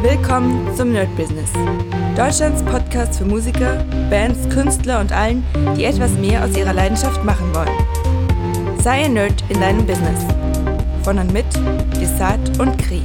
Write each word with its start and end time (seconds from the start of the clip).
Willkommen 0.00 0.76
zum 0.76 0.92
Nerd 0.92 1.14
Business. 1.16 1.52
Deutschlands 2.16 2.62
Podcast 2.62 3.18
für 3.18 3.24
Musiker, 3.24 3.82
Bands, 4.08 4.48
Künstler 4.48 5.00
und 5.00 5.10
allen, 5.10 5.44
die 5.76 5.82
etwas 5.82 6.12
mehr 6.12 6.44
aus 6.44 6.56
ihrer 6.56 6.72
Leidenschaft 6.72 7.24
machen 7.24 7.52
wollen. 7.52 8.78
Sei 8.80 9.06
ein 9.06 9.14
Nerd 9.14 9.42
in 9.48 9.60
deinem 9.60 9.84
Business. 9.84 10.22
Von 11.02 11.18
und 11.18 11.32
mit 11.32 11.52
Desart 12.00 12.60
und 12.60 12.78
Kri. 12.78 13.02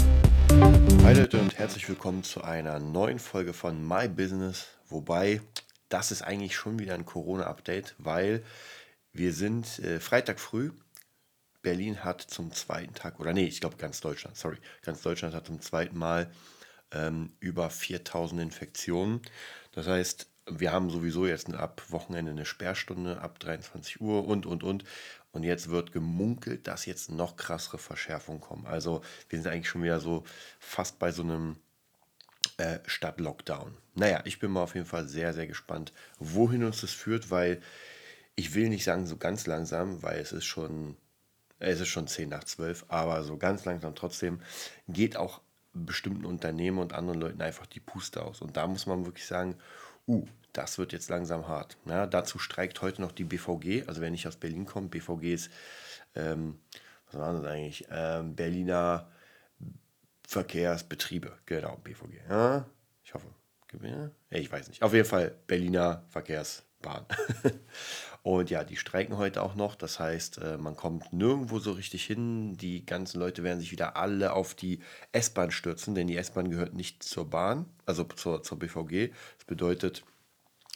Hi 1.04 1.16
Leute 1.16 1.40
und 1.40 1.58
herzlich 1.58 1.90
willkommen 1.90 2.22
zu 2.22 2.44
einer 2.44 2.80
neuen 2.80 3.18
Folge 3.18 3.54
von 3.54 3.88
My 3.88 4.08
Business. 4.08 4.68
Wobei, 4.88 5.42
das 5.90 6.12
ist 6.12 6.22
eigentlich 6.22 6.56
schon 6.56 6.78
wieder 6.78 6.94
ein 6.94 7.06
Corona-Update, 7.06 7.96
weil 7.98 8.44
wir 9.14 9.34
sind 9.34 9.80
äh, 9.80 10.00
Freitag 10.00 10.40
früh. 10.40 10.70
Berlin 11.64 12.04
hat 12.04 12.22
zum 12.22 12.52
zweiten 12.52 12.94
Tag, 12.94 13.20
oder 13.20 13.34
nee, 13.34 13.46
ich 13.46 13.62
glaube 13.62 13.78
ganz 13.78 14.00
Deutschland, 14.00 14.38
sorry, 14.38 14.58
ganz 14.84 15.02
Deutschland 15.02 15.34
hat 15.34 15.48
zum 15.48 15.60
zweiten 15.60 15.98
Mal 15.98 16.30
ähm, 16.94 17.34
über 17.40 17.70
4000 17.70 18.42
Infektionen. 18.42 19.22
Das 19.72 19.88
heißt, 19.88 20.28
wir 20.50 20.72
haben 20.72 20.90
sowieso 20.90 21.26
jetzt 21.26 21.54
ab 21.54 21.82
Wochenende 21.90 22.32
eine 22.32 22.46
Sperrstunde 22.46 23.22
ab 23.22 23.40
23 23.40 24.02
Uhr 24.02 24.26
und, 24.28 24.46
und, 24.46 24.64
und. 24.64 24.84
Und 25.32 25.44
jetzt 25.44 25.70
wird 25.70 25.92
gemunkelt, 25.92 26.68
dass 26.68 26.86
jetzt 26.86 27.10
noch 27.10 27.38
krassere 27.38 27.80
Verschärfungen 27.80 28.40
kommen. 28.40 28.68
Also 28.68 29.02
wir 29.30 29.42
sind 29.42 29.52
eigentlich 29.52 29.70
schon 29.70 29.84
wieder 29.84 30.00
so 30.00 30.24
fast 30.60 31.00
bei 31.00 31.12
so 31.12 31.24
einem 31.24 31.58
äh, 32.58 32.80
Stadt-Lockdown. 32.86 33.76
Naja, 33.96 34.22
ich 34.26 34.40
bin 34.40 34.52
mal 34.52 34.62
auf 34.62 34.76
jeden 34.76 34.86
Fall 34.86 35.08
sehr, 35.08 35.34
sehr 35.34 35.48
gespannt, 35.48 35.92
wohin 36.20 36.64
uns 36.64 36.82
das 36.82 36.92
führt, 36.92 37.32
weil 37.32 37.62
ich 38.36 38.54
will 38.54 38.70
nicht 38.70 38.84
sagen 38.84 39.08
so 39.08 39.18
ganz 39.18 39.48
langsam, 39.48 40.04
weil 40.04 40.20
es 40.20 40.32
ist 40.32 40.46
schon, 40.46 40.98
es 41.60 41.80
ist 41.80 41.88
schon 41.88 42.08
10 42.08 42.30
nach 42.30 42.44
12, 42.44 42.86
aber 42.88 43.24
so 43.24 43.38
ganz 43.38 43.66
langsam 43.66 43.96
trotzdem 43.96 44.40
geht 44.88 45.16
auch 45.16 45.42
bestimmten 45.74 46.26
Unternehmen 46.26 46.80
und 46.80 46.94
anderen 46.94 47.20
Leuten 47.20 47.42
einfach 47.42 47.66
die 47.66 47.80
Puste 47.80 48.24
aus. 48.24 48.42
Und 48.42 48.58
da 48.58 48.68
muss 48.68 48.86
man 48.86 49.06
wirklich 49.06 49.26
sagen, 49.26 49.56
uh, 50.08 50.26
das 50.54 50.78
wird 50.78 50.94
jetzt 50.94 51.10
langsam 51.10 51.48
hart. 51.48 51.78
Ja, 51.86 52.06
dazu 52.06 52.38
streikt 52.38 52.82
heute 52.82 53.02
noch 53.02 53.12
die 53.12 53.24
BVG, 53.24 53.88
also 53.88 54.02
wenn 54.02 54.14
ich 54.14 54.28
aus 54.28 54.36
Berlin 54.36 54.66
komme, 54.66 54.88
BVG 54.88 55.34
ist, 55.34 55.52
ähm, 56.16 56.60
was 57.08 57.20
war 57.20 57.34
das 57.34 57.44
eigentlich? 57.46 57.88
Ähm, 57.90 58.36
Berliner 58.36 59.12
Verkehrsbetriebe, 60.28 61.38
genau, 61.46 61.78
BVG. 61.78 62.22
Ja, 62.30 62.66
ich 63.04 63.14
hoffe, 63.14 63.28
ich 64.30 64.52
weiß 64.52 64.68
nicht. 64.68 64.82
Auf 64.82 64.94
jeden 64.94 65.08
Fall 65.08 65.36
Berliner 65.48 66.04
Verkehrsbahn. 66.84 67.06
Und 68.24 68.50
ja, 68.50 68.64
die 68.64 68.78
streiken 68.78 69.18
heute 69.18 69.42
auch 69.42 69.56
noch. 69.56 69.76
Das 69.76 70.00
heißt, 70.00 70.38
äh, 70.38 70.58
man 70.58 70.76
kommt 70.76 71.12
nirgendwo 71.12 71.60
so 71.60 71.74
richtig 71.74 72.06
hin. 72.06 72.56
Die 72.56 72.86
ganzen 72.86 73.20
Leute 73.20 73.44
werden 73.44 73.60
sich 73.60 73.72
wieder 73.72 73.98
alle 73.98 74.34
auf 74.34 74.54
die 74.54 74.80
S-Bahn 75.12 75.52
stürzen, 75.52 75.96
denn 75.96 76.08
die 76.08 76.16
S-Bahn 76.16 76.50
gehört 76.50 76.74
nicht 76.74 77.04
zur 77.04 77.30
Bahn, 77.30 77.66
also 77.86 78.06
zur, 78.06 78.44
zur 78.44 78.60
BVG. 78.60 79.12
Das 79.38 79.46
bedeutet, 79.46 80.04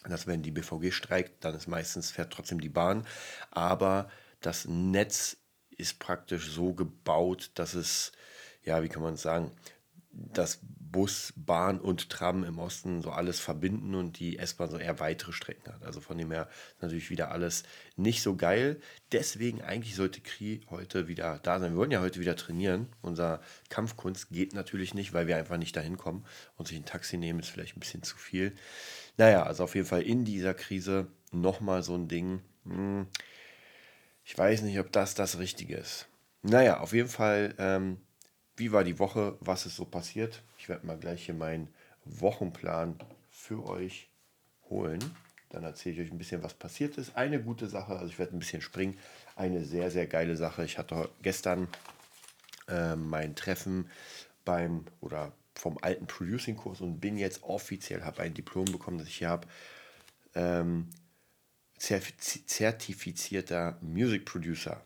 dass 0.07 0.27
wenn 0.27 0.41
die 0.41 0.51
BVG 0.51 0.91
streikt, 0.91 1.43
dann 1.45 1.55
ist 1.55 1.67
meistens 1.67 2.11
fährt 2.11 2.33
trotzdem 2.33 2.59
die 2.59 2.69
Bahn. 2.69 3.05
Aber 3.51 4.09
das 4.41 4.65
Netz 4.65 5.37
ist 5.69 5.99
praktisch 5.99 6.51
so 6.51 6.73
gebaut, 6.73 7.51
dass 7.53 7.75
es, 7.75 8.11
ja, 8.63 8.83
wie 8.83 8.89
kann 8.89 9.03
man 9.03 9.15
sagen, 9.15 9.51
dass 10.11 10.59
Bus, 10.91 11.33
Bahn 11.35 11.79
und 11.79 12.09
Tram 12.09 12.43
im 12.43 12.59
Osten 12.59 13.01
so 13.01 13.11
alles 13.11 13.39
verbinden 13.39 13.95
und 13.95 14.19
die 14.19 14.37
S-Bahn 14.39 14.69
so 14.69 14.77
eher 14.77 14.99
weitere 14.99 15.31
Strecken 15.31 15.73
hat. 15.73 15.83
Also 15.83 16.01
von 16.01 16.17
dem 16.17 16.31
her 16.31 16.49
ist 16.75 16.81
natürlich 16.81 17.09
wieder 17.09 17.31
alles 17.31 17.63
nicht 17.95 18.21
so 18.21 18.35
geil. 18.35 18.79
Deswegen 19.11 19.61
eigentlich 19.61 19.95
sollte 19.95 20.21
Kri 20.21 20.61
heute 20.69 21.07
wieder 21.07 21.39
da 21.43 21.59
sein. 21.59 21.71
Wir 21.73 21.77
wollen 21.77 21.91
ja 21.91 22.01
heute 22.01 22.19
wieder 22.19 22.35
trainieren. 22.35 22.87
Unser 23.01 23.41
Kampfkunst 23.69 24.29
geht 24.29 24.53
natürlich 24.53 24.93
nicht, 24.93 25.13
weil 25.13 25.27
wir 25.27 25.37
einfach 25.37 25.57
nicht 25.57 25.75
dahin 25.75 25.97
kommen. 25.97 26.25
Und 26.55 26.67
sich 26.67 26.77
ein 26.77 26.85
Taxi 26.85 27.17
nehmen 27.17 27.39
ist 27.39 27.49
vielleicht 27.49 27.77
ein 27.77 27.81
bisschen 27.81 28.03
zu 28.03 28.17
viel. 28.17 28.55
Naja, 29.17 29.43
also 29.43 29.63
auf 29.63 29.75
jeden 29.75 29.87
Fall 29.87 30.03
in 30.03 30.25
dieser 30.25 30.53
Krise 30.53 31.07
nochmal 31.31 31.83
so 31.83 31.95
ein 31.95 32.07
Ding. 32.07 32.41
Hm, 32.65 33.07
ich 34.23 34.37
weiß 34.37 34.61
nicht, 34.63 34.79
ob 34.79 34.91
das 34.91 35.15
das 35.15 35.39
Richtige 35.39 35.77
ist. 35.77 36.07
Naja, 36.43 36.79
auf 36.79 36.93
jeden 36.93 37.09
Fall 37.09 37.55
ähm, 37.57 37.97
wie 38.57 38.71
war 38.71 38.83
die 38.83 38.99
Woche, 38.99 39.37
was 39.39 39.65
ist 39.65 39.75
so 39.75 39.85
passiert. 39.85 40.41
Ich 40.57 40.67
werde 40.67 40.85
mal 40.85 40.97
gleich 40.97 41.25
hier 41.25 41.35
meinen 41.35 41.69
Wochenplan 42.05 42.97
für 43.29 43.65
euch 43.65 44.09
holen. 44.69 44.99
Dann 45.49 45.63
erzähle 45.63 45.95
ich 45.95 46.01
euch 46.01 46.11
ein 46.11 46.17
bisschen, 46.17 46.43
was 46.43 46.53
passiert 46.53 46.97
ist. 46.97 47.15
Eine 47.15 47.41
gute 47.41 47.67
Sache, 47.67 47.93
also 47.93 48.07
ich 48.07 48.19
werde 48.19 48.35
ein 48.35 48.39
bisschen 48.39 48.61
springen. 48.61 48.97
Eine 49.35 49.63
sehr, 49.63 49.91
sehr 49.91 50.07
geile 50.07 50.35
Sache. 50.35 50.65
Ich 50.65 50.77
hatte 50.77 51.09
gestern 51.21 51.67
äh, 52.67 52.95
mein 52.95 53.35
Treffen 53.35 53.89
beim 54.43 54.85
oder 54.99 55.31
vom 55.55 55.77
alten 55.81 56.07
Producing-Kurs 56.07 56.81
und 56.81 56.99
bin 56.99 57.17
jetzt 57.17 57.43
offiziell, 57.43 58.03
habe 58.03 58.23
ein 58.23 58.33
Diplom 58.33 58.65
bekommen, 58.65 58.97
das 58.97 59.07
ich 59.07 59.17
hier 59.17 59.29
habe. 59.29 59.47
Ähm, 60.35 60.89
zertifizierter 61.77 63.77
Music 63.81 64.25
Producer. 64.25 64.81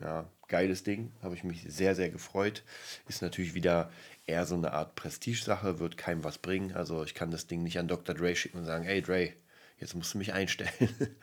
Ja, 0.00 0.30
geiles 0.48 0.82
Ding, 0.82 1.12
habe 1.22 1.34
ich 1.34 1.44
mich 1.44 1.64
sehr, 1.68 1.94
sehr 1.94 2.10
gefreut. 2.10 2.62
Ist 3.08 3.22
natürlich 3.22 3.54
wieder 3.54 3.90
eher 4.26 4.46
so 4.46 4.54
eine 4.54 4.72
Art 4.72 4.94
Prestigesache, 4.94 5.78
wird 5.78 5.96
keinem 5.96 6.24
was 6.24 6.38
bringen. 6.38 6.72
Also 6.74 7.04
ich 7.04 7.14
kann 7.14 7.30
das 7.30 7.46
Ding 7.46 7.62
nicht 7.62 7.78
an 7.78 7.88
Dr. 7.88 8.14
Dre 8.14 8.34
schicken 8.34 8.58
und 8.58 8.64
sagen, 8.64 8.84
hey 8.84 9.02
Dre, 9.02 9.32
jetzt 9.78 9.94
musst 9.94 10.14
du 10.14 10.18
mich 10.18 10.32
einstellen. 10.32 10.70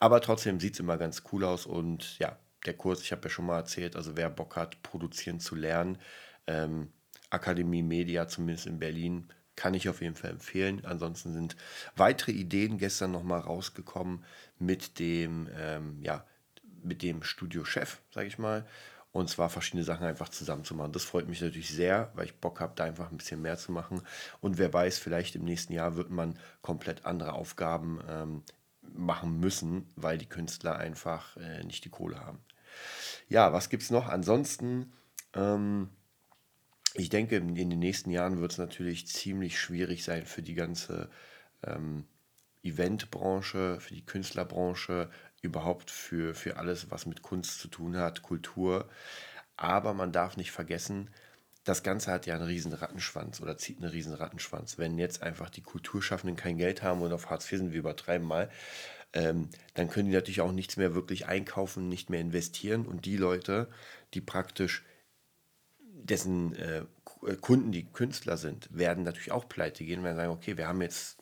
Aber 0.00 0.20
trotzdem 0.20 0.60
sieht 0.60 0.74
es 0.74 0.80
immer 0.80 0.98
ganz 0.98 1.22
cool 1.32 1.44
aus 1.44 1.66
und 1.66 2.18
ja, 2.18 2.38
der 2.66 2.74
Kurs, 2.74 3.02
ich 3.02 3.12
habe 3.12 3.22
ja 3.24 3.30
schon 3.30 3.46
mal 3.46 3.58
erzählt, 3.58 3.96
also 3.96 4.16
wer 4.16 4.30
Bock 4.30 4.56
hat, 4.56 4.82
produzieren 4.82 5.40
zu 5.40 5.54
lernen, 5.54 5.98
ähm, 6.46 6.92
Akademie 7.30 7.82
Media, 7.82 8.26
zumindest 8.26 8.66
in 8.66 8.78
Berlin, 8.78 9.28
kann 9.54 9.74
ich 9.74 9.88
auf 9.88 10.00
jeden 10.00 10.14
Fall 10.14 10.30
empfehlen. 10.30 10.84
Ansonsten 10.84 11.32
sind 11.32 11.56
weitere 11.96 12.32
Ideen 12.32 12.78
gestern 12.78 13.10
nochmal 13.10 13.40
rausgekommen 13.40 14.24
mit 14.58 14.98
dem, 14.98 15.48
ähm, 15.56 15.98
ja, 16.00 16.24
mit 16.82 17.02
dem 17.02 17.22
Studiochef, 17.22 18.00
sage 18.10 18.26
ich 18.26 18.38
mal. 18.38 18.66
Und 19.10 19.30
zwar 19.30 19.48
verschiedene 19.48 19.84
Sachen 19.84 20.06
einfach 20.06 20.28
zusammen 20.28 20.64
zu 20.64 20.74
machen. 20.74 20.92
Das 20.92 21.04
freut 21.04 21.28
mich 21.28 21.40
natürlich 21.40 21.70
sehr, 21.70 22.12
weil 22.14 22.26
ich 22.26 22.34
Bock 22.34 22.60
habe, 22.60 22.74
da 22.76 22.84
einfach 22.84 23.10
ein 23.10 23.16
bisschen 23.16 23.40
mehr 23.40 23.56
zu 23.56 23.72
machen. 23.72 24.02
Und 24.40 24.58
wer 24.58 24.72
weiß, 24.72 24.98
vielleicht 24.98 25.34
im 25.34 25.44
nächsten 25.44 25.72
Jahr 25.72 25.96
wird 25.96 26.10
man 26.10 26.38
komplett 26.60 27.06
andere 27.06 27.32
Aufgaben 27.32 28.00
ähm, 28.08 28.42
machen 28.82 29.40
müssen, 29.40 29.88
weil 29.96 30.18
die 30.18 30.28
Künstler 30.28 30.76
einfach 30.76 31.36
äh, 31.38 31.64
nicht 31.64 31.84
die 31.84 31.90
Kohle 31.90 32.20
haben. 32.20 32.38
Ja, 33.28 33.52
was 33.52 33.70
gibt 33.70 33.82
es 33.82 33.90
noch? 33.90 34.08
Ansonsten, 34.08 34.92
ähm, 35.34 35.88
ich 36.94 37.08
denke, 37.08 37.36
in 37.36 37.54
den 37.54 37.78
nächsten 37.78 38.10
Jahren 38.10 38.40
wird 38.40 38.52
es 38.52 38.58
natürlich 38.58 39.06
ziemlich 39.06 39.58
schwierig 39.58 40.04
sein 40.04 40.26
für 40.26 40.42
die 40.42 40.54
ganze 40.54 41.10
ähm, 41.62 42.06
Eventbranche, 42.62 43.80
für 43.80 43.94
die 43.94 44.04
Künstlerbranche, 44.04 45.10
überhaupt 45.42 45.90
für, 45.90 46.34
für 46.34 46.56
alles, 46.56 46.90
was 46.90 47.06
mit 47.06 47.22
Kunst 47.22 47.60
zu 47.60 47.68
tun 47.68 47.96
hat, 47.96 48.22
Kultur. 48.22 48.88
Aber 49.56 49.94
man 49.94 50.12
darf 50.12 50.36
nicht 50.36 50.52
vergessen, 50.52 51.10
das 51.64 51.82
Ganze 51.82 52.10
hat 52.10 52.26
ja 52.26 52.34
einen 52.34 52.46
riesen 52.46 52.72
Rattenschwanz 52.72 53.40
oder 53.40 53.58
zieht 53.58 53.78
einen 53.78 53.90
riesen 53.90 54.14
Rattenschwanz. 54.14 54.78
Wenn 54.78 54.98
jetzt 54.98 55.22
einfach 55.22 55.50
die 55.50 55.60
Kulturschaffenden 55.60 56.36
kein 56.36 56.56
Geld 56.56 56.82
haben 56.82 57.02
und 57.02 57.12
auf 57.12 57.28
Hartz 57.28 57.50
IV 57.50 57.58
sind, 57.58 57.72
wir 57.72 57.80
übertreiben 57.80 58.26
mal, 58.26 58.50
ähm, 59.12 59.48
dann 59.74 59.90
können 59.90 60.08
die 60.08 60.14
natürlich 60.14 60.40
auch 60.40 60.52
nichts 60.52 60.76
mehr 60.76 60.94
wirklich 60.94 61.26
einkaufen, 61.26 61.88
nicht 61.88 62.08
mehr 62.08 62.20
investieren. 62.20 62.86
Und 62.86 63.04
die 63.04 63.16
Leute, 63.16 63.68
die 64.14 64.20
praktisch 64.20 64.84
dessen 65.80 66.54
äh, 66.56 66.84
Kunden 67.40 67.72
die 67.72 67.84
Künstler 67.84 68.36
sind, 68.36 68.68
werden 68.70 69.04
natürlich 69.04 69.32
auch 69.32 69.48
pleite 69.48 69.84
gehen, 69.84 70.04
werden 70.04 70.16
sagen, 70.16 70.32
okay, 70.32 70.56
wir 70.56 70.68
haben 70.68 70.80
jetzt, 70.80 71.18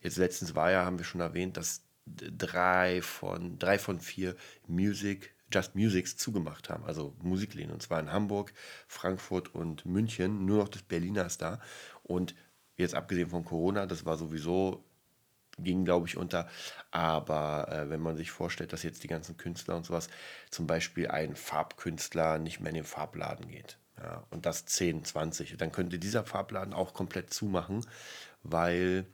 jetzt 0.00 0.16
letztens 0.16 0.54
war 0.54 0.70
ja, 0.70 0.84
haben 0.84 0.98
wir 0.98 1.04
schon 1.04 1.20
erwähnt, 1.20 1.56
dass 1.56 1.82
drei 2.06 3.02
von, 3.02 3.58
drei 3.58 3.78
von 3.78 4.00
vier 4.00 4.36
Music, 4.66 5.34
Just 5.52 5.74
Musics 5.74 6.16
zugemacht 6.16 6.70
haben, 6.70 6.84
also 6.84 7.14
Musikläden. 7.22 7.72
Und 7.72 7.82
zwar 7.82 8.00
in 8.00 8.12
Hamburg, 8.12 8.52
Frankfurt 8.88 9.54
und 9.54 9.84
München. 9.84 10.46
Nur 10.46 10.58
noch 10.58 10.68
das 10.68 10.82
Berliner 10.82 11.26
ist 11.26 11.42
da. 11.42 11.60
Und 12.02 12.34
jetzt 12.76 12.94
abgesehen 12.94 13.28
von 13.28 13.44
Corona, 13.44 13.86
das 13.86 14.06
war 14.06 14.16
sowieso, 14.16 14.84
ging 15.58 15.84
glaube 15.84 16.06
ich 16.06 16.16
unter. 16.16 16.48
Aber 16.90 17.68
äh, 17.70 17.90
wenn 17.90 18.00
man 18.00 18.16
sich 18.16 18.30
vorstellt, 18.30 18.72
dass 18.72 18.82
jetzt 18.82 19.02
die 19.02 19.08
ganzen 19.08 19.36
Künstler 19.36 19.76
und 19.76 19.84
sowas, 19.84 20.08
zum 20.50 20.66
Beispiel 20.66 21.08
ein 21.08 21.36
Farbkünstler 21.36 22.38
nicht 22.38 22.60
mehr 22.60 22.70
in 22.70 22.76
den 22.76 22.84
Farbladen 22.84 23.48
geht. 23.48 23.78
Ja, 23.98 24.24
und 24.30 24.46
das 24.46 24.64
10, 24.64 25.04
20. 25.04 25.56
Dann 25.58 25.70
könnte 25.70 25.98
dieser 25.98 26.24
Farbladen 26.24 26.72
auch 26.72 26.94
komplett 26.94 27.32
zumachen, 27.32 27.86
weil 28.42 29.06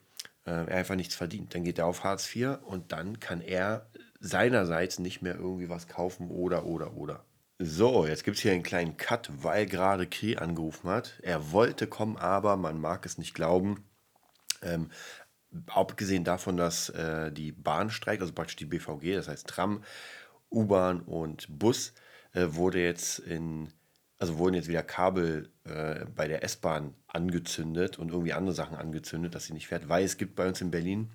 er 0.48 0.68
einfach 0.68 0.94
nichts 0.96 1.14
verdient. 1.14 1.54
Dann 1.54 1.64
geht 1.64 1.78
er 1.78 1.86
auf 1.86 2.04
Hartz 2.04 2.34
IV 2.34 2.58
und 2.64 2.92
dann 2.92 3.20
kann 3.20 3.40
er 3.40 3.88
seinerseits 4.20 4.98
nicht 4.98 5.22
mehr 5.22 5.36
irgendwie 5.36 5.68
was 5.68 5.86
kaufen 5.86 6.30
oder, 6.30 6.64
oder, 6.64 6.94
oder. 6.94 7.24
So, 7.60 8.06
jetzt 8.06 8.22
gibt 8.22 8.36
es 8.36 8.42
hier 8.42 8.52
einen 8.52 8.62
kleinen 8.62 8.96
Cut, 8.96 9.30
weil 9.42 9.66
gerade 9.66 10.06
Kri 10.06 10.36
angerufen 10.36 10.90
hat. 10.90 11.18
Er 11.22 11.50
wollte 11.50 11.88
kommen, 11.88 12.16
aber 12.16 12.56
man 12.56 12.80
mag 12.80 13.04
es 13.04 13.18
nicht 13.18 13.34
glauben. 13.34 13.84
Ähm, 14.62 14.90
abgesehen 15.66 16.24
davon, 16.24 16.56
dass 16.56 16.88
äh, 16.90 17.32
die 17.32 17.52
Bahn 17.52 17.90
streikt, 17.90 18.22
also 18.22 18.32
praktisch 18.32 18.56
die 18.56 18.66
BVG, 18.66 19.14
das 19.14 19.28
heißt 19.28 19.48
Tram, 19.48 19.82
U-Bahn 20.50 21.00
und 21.00 21.46
Bus, 21.48 21.94
äh, 22.32 22.46
wurde 22.50 22.80
jetzt 22.80 23.18
in 23.18 23.72
also 24.18 24.38
wurden 24.38 24.54
jetzt 24.54 24.68
wieder 24.68 24.82
Kabel 24.82 25.50
äh, 25.64 26.04
bei 26.06 26.26
der 26.26 26.42
S-Bahn 26.42 26.94
angezündet 27.06 27.98
und 27.98 28.10
irgendwie 28.10 28.32
andere 28.32 28.54
Sachen 28.54 28.76
angezündet, 28.76 29.34
dass 29.34 29.46
sie 29.46 29.52
nicht 29.52 29.68
fährt, 29.68 29.88
weil 29.88 30.04
es 30.04 30.16
gibt 30.16 30.34
bei 30.34 30.48
uns 30.48 30.60
in 30.60 30.70
Berlin 30.70 31.10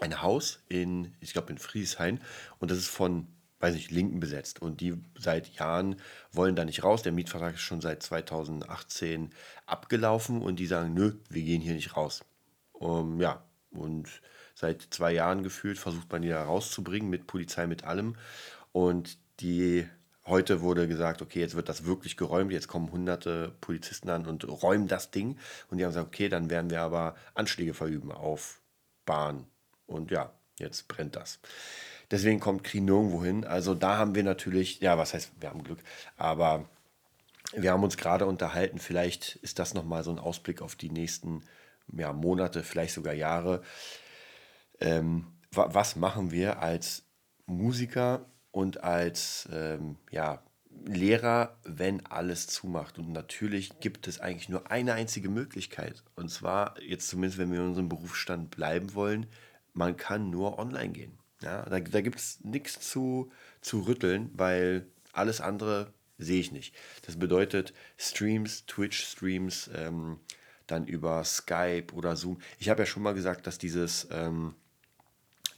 ein 0.00 0.22
Haus 0.22 0.62
in, 0.68 1.14
ich 1.20 1.32
glaube 1.32 1.52
in 1.52 1.58
Frieshain 1.58 2.20
und 2.58 2.70
das 2.70 2.78
ist 2.78 2.88
von, 2.88 3.28
weiß 3.60 3.74
nicht, 3.74 3.90
Linken 3.90 4.20
besetzt 4.20 4.60
und 4.60 4.80
die 4.80 4.94
seit 5.18 5.48
Jahren 5.50 5.96
wollen 6.32 6.56
da 6.56 6.64
nicht 6.64 6.82
raus. 6.82 7.02
Der 7.02 7.12
Mietvertrag 7.12 7.54
ist 7.54 7.60
schon 7.60 7.80
seit 7.80 8.02
2018 8.02 9.30
abgelaufen 9.66 10.42
und 10.42 10.56
die 10.56 10.66
sagen, 10.66 10.94
nö, 10.94 11.14
wir 11.28 11.42
gehen 11.42 11.60
hier 11.60 11.74
nicht 11.74 11.96
raus. 11.96 12.24
Um, 12.72 13.20
ja, 13.20 13.44
und 13.70 14.08
seit 14.54 14.82
zwei 14.90 15.12
Jahren 15.12 15.42
gefühlt 15.42 15.78
versucht 15.78 16.10
man 16.10 16.22
die 16.22 16.28
da 16.28 16.42
rauszubringen 16.42 17.10
mit 17.10 17.26
Polizei, 17.26 17.66
mit 17.66 17.84
allem 17.84 18.16
und 18.72 19.18
die 19.40 19.86
Heute 20.26 20.62
wurde 20.62 20.88
gesagt, 20.88 21.20
okay, 21.20 21.40
jetzt 21.40 21.54
wird 21.54 21.68
das 21.68 21.84
wirklich 21.84 22.16
geräumt, 22.16 22.50
jetzt 22.50 22.68
kommen 22.68 22.90
hunderte 22.90 23.54
Polizisten 23.60 24.08
an 24.08 24.26
und 24.26 24.46
räumen 24.48 24.88
das 24.88 25.10
Ding. 25.10 25.38
Und 25.68 25.78
die 25.78 25.84
haben 25.84 25.90
gesagt, 25.90 26.06
okay, 26.06 26.28
dann 26.30 26.48
werden 26.48 26.70
wir 26.70 26.80
aber 26.80 27.14
Anschläge 27.34 27.74
verüben 27.74 28.10
auf 28.10 28.62
Bahn. 29.04 29.46
Und 29.86 30.10
ja, 30.10 30.32
jetzt 30.58 30.88
brennt 30.88 31.16
das. 31.16 31.40
Deswegen 32.10 32.40
kommt 32.40 32.64
Krieg 32.64 32.82
nirgendwo 32.82 33.22
hin. 33.22 33.44
Also 33.44 33.74
da 33.74 33.98
haben 33.98 34.14
wir 34.14 34.22
natürlich, 34.22 34.80
ja, 34.80 34.96
was 34.96 35.12
heißt, 35.12 35.32
wir 35.40 35.50
haben 35.50 35.62
Glück, 35.62 35.80
aber 36.16 36.68
wir 37.52 37.72
haben 37.72 37.84
uns 37.84 37.96
gerade 37.96 38.26
unterhalten, 38.26 38.78
vielleicht 38.78 39.36
ist 39.36 39.58
das 39.58 39.74
nochmal 39.74 40.04
so 40.04 40.10
ein 40.10 40.18
Ausblick 40.18 40.62
auf 40.62 40.74
die 40.74 40.90
nächsten 40.90 41.42
ja, 41.92 42.12
Monate, 42.12 42.62
vielleicht 42.62 42.94
sogar 42.94 43.12
Jahre. 43.12 43.62
Ähm, 44.80 45.26
was 45.50 45.96
machen 45.96 46.30
wir 46.30 46.60
als 46.60 47.04
Musiker 47.46 48.26
und 48.54 48.84
als 48.84 49.48
ähm, 49.52 49.96
ja, 50.12 50.40
Lehrer, 50.86 51.56
wenn 51.64 52.06
alles 52.06 52.46
zumacht. 52.46 52.98
Und 52.98 53.10
natürlich 53.10 53.80
gibt 53.80 54.06
es 54.06 54.20
eigentlich 54.20 54.48
nur 54.48 54.70
eine 54.70 54.92
einzige 54.94 55.28
Möglichkeit. 55.28 56.04
Und 56.14 56.30
zwar, 56.30 56.80
jetzt 56.80 57.08
zumindest, 57.08 57.38
wenn 57.38 57.50
wir 57.50 57.58
in 57.58 57.66
unserem 57.66 57.88
Berufsstand 57.88 58.50
bleiben 58.52 58.94
wollen, 58.94 59.26
man 59.72 59.96
kann 59.96 60.30
nur 60.30 60.60
online 60.60 60.90
gehen. 60.90 61.18
Ja, 61.42 61.64
da 61.64 61.80
da 61.80 62.00
gibt 62.00 62.20
es 62.20 62.44
nichts 62.44 62.78
zu, 62.88 63.32
zu 63.60 63.80
rütteln, 63.80 64.30
weil 64.34 64.86
alles 65.12 65.40
andere 65.40 65.92
sehe 66.18 66.40
ich 66.40 66.52
nicht. 66.52 66.76
Das 67.06 67.18
bedeutet 67.18 67.74
Streams, 67.98 68.66
Twitch-Streams, 68.66 69.68
ähm, 69.74 70.20
dann 70.68 70.86
über 70.86 71.24
Skype 71.24 71.92
oder 71.92 72.14
Zoom. 72.14 72.38
Ich 72.60 72.68
habe 72.68 72.82
ja 72.82 72.86
schon 72.86 73.02
mal 73.02 73.14
gesagt, 73.14 73.48
dass 73.48 73.58
dieses 73.58 74.06
ähm, 74.12 74.54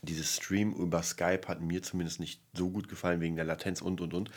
dieses 0.07 0.35
Stream 0.35 0.73
über 0.73 1.03
Skype 1.03 1.47
hat 1.47 1.61
mir 1.61 1.83
zumindest 1.83 2.19
nicht 2.19 2.41
so 2.53 2.69
gut 2.69 2.89
gefallen 2.89 3.21
wegen 3.21 3.35
der 3.35 3.45
Latenz 3.45 3.81
und 3.81 4.01
und 4.01 4.13
und. 4.13 4.31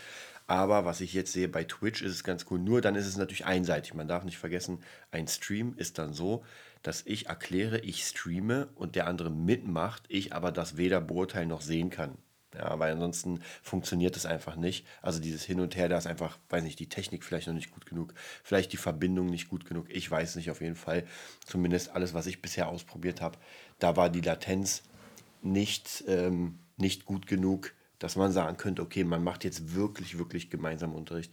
Aber 0.47 0.85
was 0.85 1.01
ich 1.01 1.13
jetzt 1.13 1.33
sehe 1.33 1.49
bei 1.49 1.63
Twitch 1.63 2.03
ist 2.03 2.13
es 2.13 2.25
ganz 2.25 2.45
cool. 2.51 2.59
Nur 2.59 2.81
dann 2.81 2.97
ist 2.97 3.07
es 3.07 3.17
natürlich 3.17 3.47
einseitig. 3.47 3.95
Man 3.95 4.09
darf 4.09 4.25
nicht 4.25 4.39
vergessen, 4.39 4.81
ein 5.13 5.29
Stream 5.29 5.75
ist 5.77 5.99
dann 5.99 6.13
so, 6.13 6.45
dass 6.83 7.03
ich 7.07 7.27
erkläre, 7.27 7.79
ich 7.81 8.05
streame 8.05 8.69
und 8.75 8.97
der 8.97 9.07
andere 9.07 9.31
mitmacht, 9.31 10.03
ich 10.09 10.33
aber 10.33 10.51
das 10.51 10.77
weder 10.77 11.01
beurteilen 11.01 11.49
noch 11.49 11.61
sehen 11.61 11.91
kann. 11.91 12.19
Ja, 12.53 12.77
weil 12.81 12.93
ansonsten 12.93 13.41
funktioniert 13.63 14.17
es 14.17 14.27
einfach 14.27 14.57
nicht. 14.57 14.85
Also 15.03 15.21
dieses 15.21 15.45
Hin 15.45 15.61
und 15.61 15.77
Her, 15.77 15.89
da 15.89 15.97
ist 15.97 16.09
einfach, 16.09 16.37
weiß 16.49 16.65
nicht, 16.65 16.81
die 16.81 16.89
Technik 16.89 17.23
vielleicht 17.23 17.47
noch 17.47 17.55
nicht 17.55 17.71
gut 17.71 17.87
genug, 17.87 18.13
vielleicht 18.43 18.73
die 18.73 18.77
Verbindung 18.77 19.27
nicht 19.27 19.49
gut 19.49 19.67
genug. 19.67 19.87
Ich 19.89 20.11
weiß 20.11 20.35
nicht 20.35 20.51
auf 20.51 20.61
jeden 20.61 20.75
Fall. 20.75 21.05
Zumindest 21.47 21.91
alles, 21.91 22.13
was 22.13 22.27
ich 22.27 22.43
bisher 22.43 22.67
ausprobiert 22.67 23.21
habe, 23.21 23.39
da 23.79 23.97
war 23.97 24.11
die 24.11 24.21
Latenz 24.21 24.83
nicht, 25.43 26.05
ähm, 26.07 26.59
nicht 26.77 27.05
gut 27.05 27.27
genug, 27.27 27.73
dass 27.99 28.17
man 28.17 28.33
sagen 28.33 28.57
könnte, 28.57 28.83
okay, 28.83 29.05
man 29.05 29.23
macht 29.23 29.45
jetzt 29.45 29.75
wirklich, 29.75 30.19
wirklich 30.19 30.51
gemeinsam 30.51 30.95
Unterricht. 30.95 31.33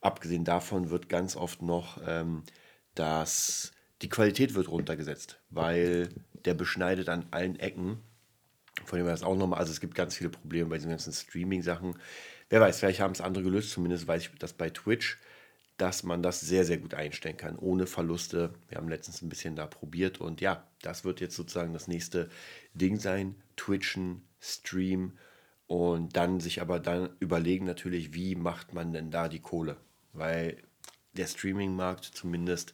Abgesehen 0.00 0.44
davon 0.44 0.90
wird 0.90 1.08
ganz 1.08 1.36
oft 1.36 1.62
noch 1.62 2.00
ähm, 2.06 2.42
dass 2.96 3.72
die 4.02 4.08
Qualität 4.08 4.54
wird 4.54 4.68
runtergesetzt, 4.68 5.38
weil 5.50 6.08
der 6.44 6.54
beschneidet 6.54 7.08
an 7.08 7.26
allen 7.30 7.58
Ecken. 7.60 7.98
Von 8.84 8.98
dem 8.98 9.06
her 9.06 9.14
ist 9.14 9.24
auch 9.24 9.36
nochmal, 9.36 9.60
also 9.60 9.72
es 9.72 9.80
gibt 9.80 9.94
ganz 9.94 10.16
viele 10.16 10.30
Probleme 10.30 10.68
bei 10.68 10.76
diesen 10.76 10.90
ganzen 10.90 11.12
Streaming-Sachen. 11.12 11.96
Wer 12.50 12.60
weiß, 12.60 12.78
vielleicht 12.78 13.00
haben 13.00 13.12
es 13.12 13.20
andere 13.20 13.44
gelöst, 13.44 13.70
zumindest 13.70 14.06
weiß 14.06 14.22
ich 14.22 14.38
das 14.38 14.52
bei 14.52 14.70
Twitch 14.70 15.18
dass 15.76 16.02
man 16.02 16.22
das 16.22 16.40
sehr, 16.40 16.64
sehr 16.64 16.78
gut 16.78 16.94
einstellen 16.94 17.36
kann, 17.36 17.58
ohne 17.58 17.86
Verluste. 17.86 18.54
Wir 18.68 18.78
haben 18.78 18.88
letztens 18.88 19.22
ein 19.22 19.28
bisschen 19.28 19.56
da 19.56 19.66
probiert 19.66 20.20
und 20.20 20.40
ja, 20.40 20.66
das 20.82 21.04
wird 21.04 21.20
jetzt 21.20 21.36
sozusagen 21.36 21.72
das 21.72 21.88
nächste 21.88 22.30
Ding 22.74 22.98
sein. 22.98 23.34
Twitchen, 23.56 24.22
Stream 24.40 25.18
und 25.66 26.16
dann 26.16 26.40
sich 26.40 26.60
aber 26.60 26.80
dann 26.80 27.10
überlegen 27.20 27.66
natürlich, 27.66 28.14
wie 28.14 28.36
macht 28.36 28.72
man 28.72 28.92
denn 28.92 29.10
da 29.10 29.28
die 29.28 29.40
Kohle? 29.40 29.76
Weil 30.12 30.56
der 31.12 31.26
Streaming-Markt 31.26 32.04
zumindest 32.04 32.72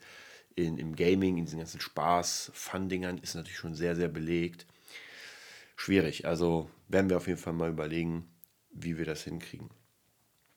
in, 0.55 0.79
im 0.79 0.95
Gaming, 0.95 1.39
in 1.39 1.45
diesen 1.47 1.59
ganzen 1.59 1.81
Spaß-Fun-Dingern 1.81 3.19
ist 3.19 3.35
natürlich 3.35 3.59
schon 3.59 3.75
sehr, 3.75 3.97
sehr 3.97 4.09
belegt. 4.09 4.67
Schwierig, 5.77 6.27
also 6.27 6.71
werden 6.89 7.09
wir 7.09 7.17
auf 7.17 7.27
jeden 7.27 7.41
Fall 7.41 7.55
mal 7.55 7.71
überlegen, 7.71 8.29
wie 8.71 8.99
wir 8.99 9.07
das 9.07 9.25
hinkriegen. 9.25 9.71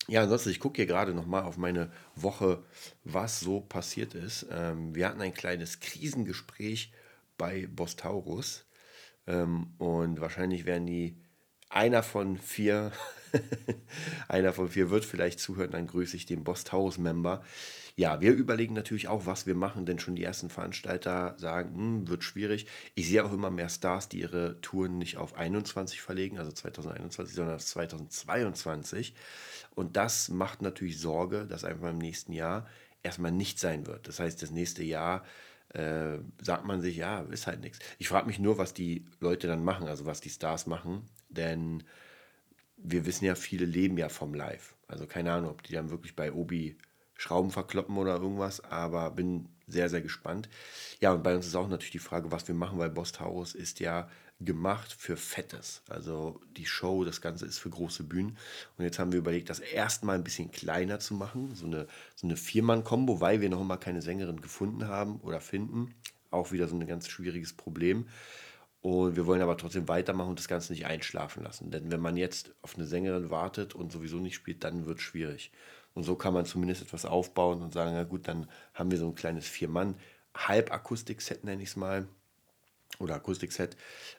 Ja, 0.07 0.22
ansonsten, 0.22 0.50
ich 0.52 0.60
gucke 0.60 0.78
hier 0.78 0.86
gerade 0.86 1.13
nochmal 1.13 1.44
auf 1.44 1.57
meine 1.57 1.92
Woche, 2.16 2.63
was 3.04 3.40
so 3.40 3.62
passiert 3.62 4.13
ist. 4.13 4.46
Ähm, 4.52 4.94
wir 4.94 5.07
hatten 5.07 5.22
ein 5.22 5.34
kleines 5.34 5.80
Krisengespräch 5.80 6.94
bei 7.38 7.68
Bostaurus 7.68 8.66
ähm, 9.28 9.74
und 9.80 10.22
wahrscheinlich 10.22 10.66
werden 10.66 10.86
die 10.86 11.18
einer 11.69 12.03
von 12.03 12.38
vier, 12.38 12.91
einer 14.27 14.53
von 14.53 14.69
vier 14.69 14.89
wird 14.89 15.06
vielleicht 15.06 15.39
zuhören, 15.39 15.71
dann 15.71 15.88
grüße 15.88 16.15
ich 16.15 16.25
den 16.25 16.44
Bostaurus-Member. 16.44 17.44
Ja, 17.97 18.19
wir 18.19 18.33
überlegen 18.33 18.73
natürlich 18.73 19.07
auch, 19.07 19.25
was 19.25 19.45
wir 19.45 19.56
machen, 19.56 19.85
denn 19.85 20.00
schon 20.00 20.15
die 20.15 20.23
ersten 20.23 20.50
Veranstalter 20.50 21.35
sagen, 21.38 21.75
hm, 21.75 22.07
wird 22.09 22.25
schwierig. 22.25 22.67
Ich 22.94 23.07
sehe 23.07 23.23
auch 23.23 23.31
immer 23.31 23.50
mehr 23.50 23.69
Stars, 23.69 24.09
die 24.09 24.19
ihre 24.19 24.59
Touren 24.59 24.97
nicht 24.97 25.15
auf 25.15 25.35
21 25.35 26.01
verlegen, 26.01 26.38
also 26.38 26.51
2021, 26.51 27.35
sondern 27.35 27.56
auf 27.56 27.63
2022. 27.63 29.15
Und 29.75 29.95
das 29.95 30.27
macht 30.27 30.61
natürlich 30.61 31.00
Sorge, 31.00 31.45
dass 31.47 31.63
einfach 31.63 31.89
im 31.89 31.97
nächsten 31.97 32.33
Jahr 32.33 32.68
erstmal 33.01 33.31
nicht 33.31 33.59
sein 33.59 33.88
wird. 33.88 34.09
Das 34.09 34.19
heißt, 34.19 34.41
das 34.41 34.51
nächste 34.51 34.83
Jahr 34.83 35.23
äh, 35.69 36.19
sagt 36.41 36.65
man 36.65 36.81
sich, 36.81 36.97
ja, 36.97 37.21
ist 37.21 37.47
halt 37.47 37.62
nichts. 37.62 37.79
Ich 37.97 38.07
frage 38.07 38.27
mich 38.27 38.39
nur, 38.39 38.57
was 38.57 38.73
die 38.73 39.06
Leute 39.19 39.47
dann 39.47 39.63
machen, 39.63 39.88
also 39.88 40.06
was 40.06 40.21
die 40.21 40.29
Stars 40.29 40.67
machen, 40.67 41.03
denn 41.29 41.83
wir 42.77 43.06
wissen 43.06 43.25
ja, 43.25 43.35
viele 43.35 43.65
leben 43.65 43.97
ja 43.97 44.09
vom 44.09 44.33
Live. 44.33 44.75
Also 44.88 45.07
keine 45.07 45.31
Ahnung, 45.31 45.51
ob 45.51 45.63
die 45.63 45.73
dann 45.73 45.89
wirklich 45.89 46.15
bei 46.15 46.31
Obi 46.31 46.77
Schrauben 47.17 47.50
verkloppen 47.50 47.97
oder 47.97 48.15
irgendwas, 48.17 48.63
aber 48.63 49.09
bin 49.12 49.47
sehr, 49.67 49.89
sehr 49.89 50.01
gespannt. 50.01 50.49
Ja, 50.99 51.13
und 51.13 51.23
bei 51.23 51.35
uns 51.35 51.47
ist 51.47 51.56
auch 51.56 51.68
natürlich 51.68 51.92
die 51.92 51.99
Frage, 51.99 52.31
was 52.31 52.47
wir 52.47 52.56
machen, 52.56 52.78
weil 52.78 52.90
Boss 52.90 53.13
Taurus 53.13 53.56
ist 53.56 53.80
ja 53.80 54.09
gemacht 54.42 54.92
für 54.92 55.15
Fettes. 55.15 55.81
Also 55.87 56.42
die 56.57 56.65
Show, 56.65 57.06
das 57.06 57.21
Ganze 57.21 57.45
ist 57.45 57.59
für 57.59 57.69
große 57.69 58.04
Bühnen. 58.04 58.37
Und 58.77 58.83
jetzt 58.83 58.99
haben 58.99 59.11
wir 59.11 59.19
überlegt, 59.19 59.49
das 59.49 59.59
erstmal 59.59 60.15
ein 60.15 60.23
bisschen 60.23 60.51
kleiner 60.51 60.99
zu 60.99 61.13
machen, 61.13 61.56
so 61.56 61.65
eine, 61.65 61.87
so 62.15 62.27
eine 62.27 62.35
Viermann-Kombo, 62.35 63.21
weil 63.21 63.42
wir 63.42 63.49
noch 63.49 63.63
mal 63.63 63.77
keine 63.77 64.01
Sängerin 64.01 64.42
gefunden 64.42 64.87
haben 64.87 65.19
oder 65.21 65.39
finden. 65.39 65.95
Auch 66.31 66.51
wieder 66.51 66.68
so 66.68 66.75
ein 66.75 66.85
ganz 66.85 67.07
schwieriges 67.07 67.54
Problem. 67.54 68.07
Und 68.81 69.15
wir 69.15 69.25
wollen 69.25 69.42
aber 69.42 69.57
trotzdem 69.57 69.87
weitermachen 69.87 70.30
und 70.30 70.39
das 70.39 70.47
Ganze 70.47 70.73
nicht 70.73 70.85
einschlafen 70.85 71.42
lassen. 71.42 71.71
Denn 71.71 71.89
wenn 71.92 72.01
man 72.01 72.18
jetzt 72.18 72.54
auf 72.61 72.75
eine 72.75 72.85
Sängerin 72.85 73.30
wartet 73.31 73.73
und 73.73 73.92
sowieso 73.92 74.18
nicht 74.18 74.35
spielt, 74.35 74.63
dann 74.63 74.85
wird 74.85 74.99
es 74.99 75.04
schwierig. 75.04 75.51
Und 75.95 76.04
so 76.04 76.15
kann 76.15 76.33
man 76.33 76.45
zumindest 76.45 76.81
etwas 76.83 77.06
aufbauen 77.06 77.61
und 77.61 77.73
sagen, 77.73 77.94
na 77.95 78.04
gut, 78.04 78.27
dann 78.27 78.47
haben 78.73 78.92
wir 78.92 78.97
so 78.97 79.07
ein 79.07 79.15
kleines 79.15 79.47
Vier-Mann-Halbakustik-Set, 79.47 81.45
nenne 81.45 81.63
ich 81.63 81.69
es 81.69 81.77
mal, 81.77 82.07
oder 82.99 83.16
Akustikset 83.16 83.75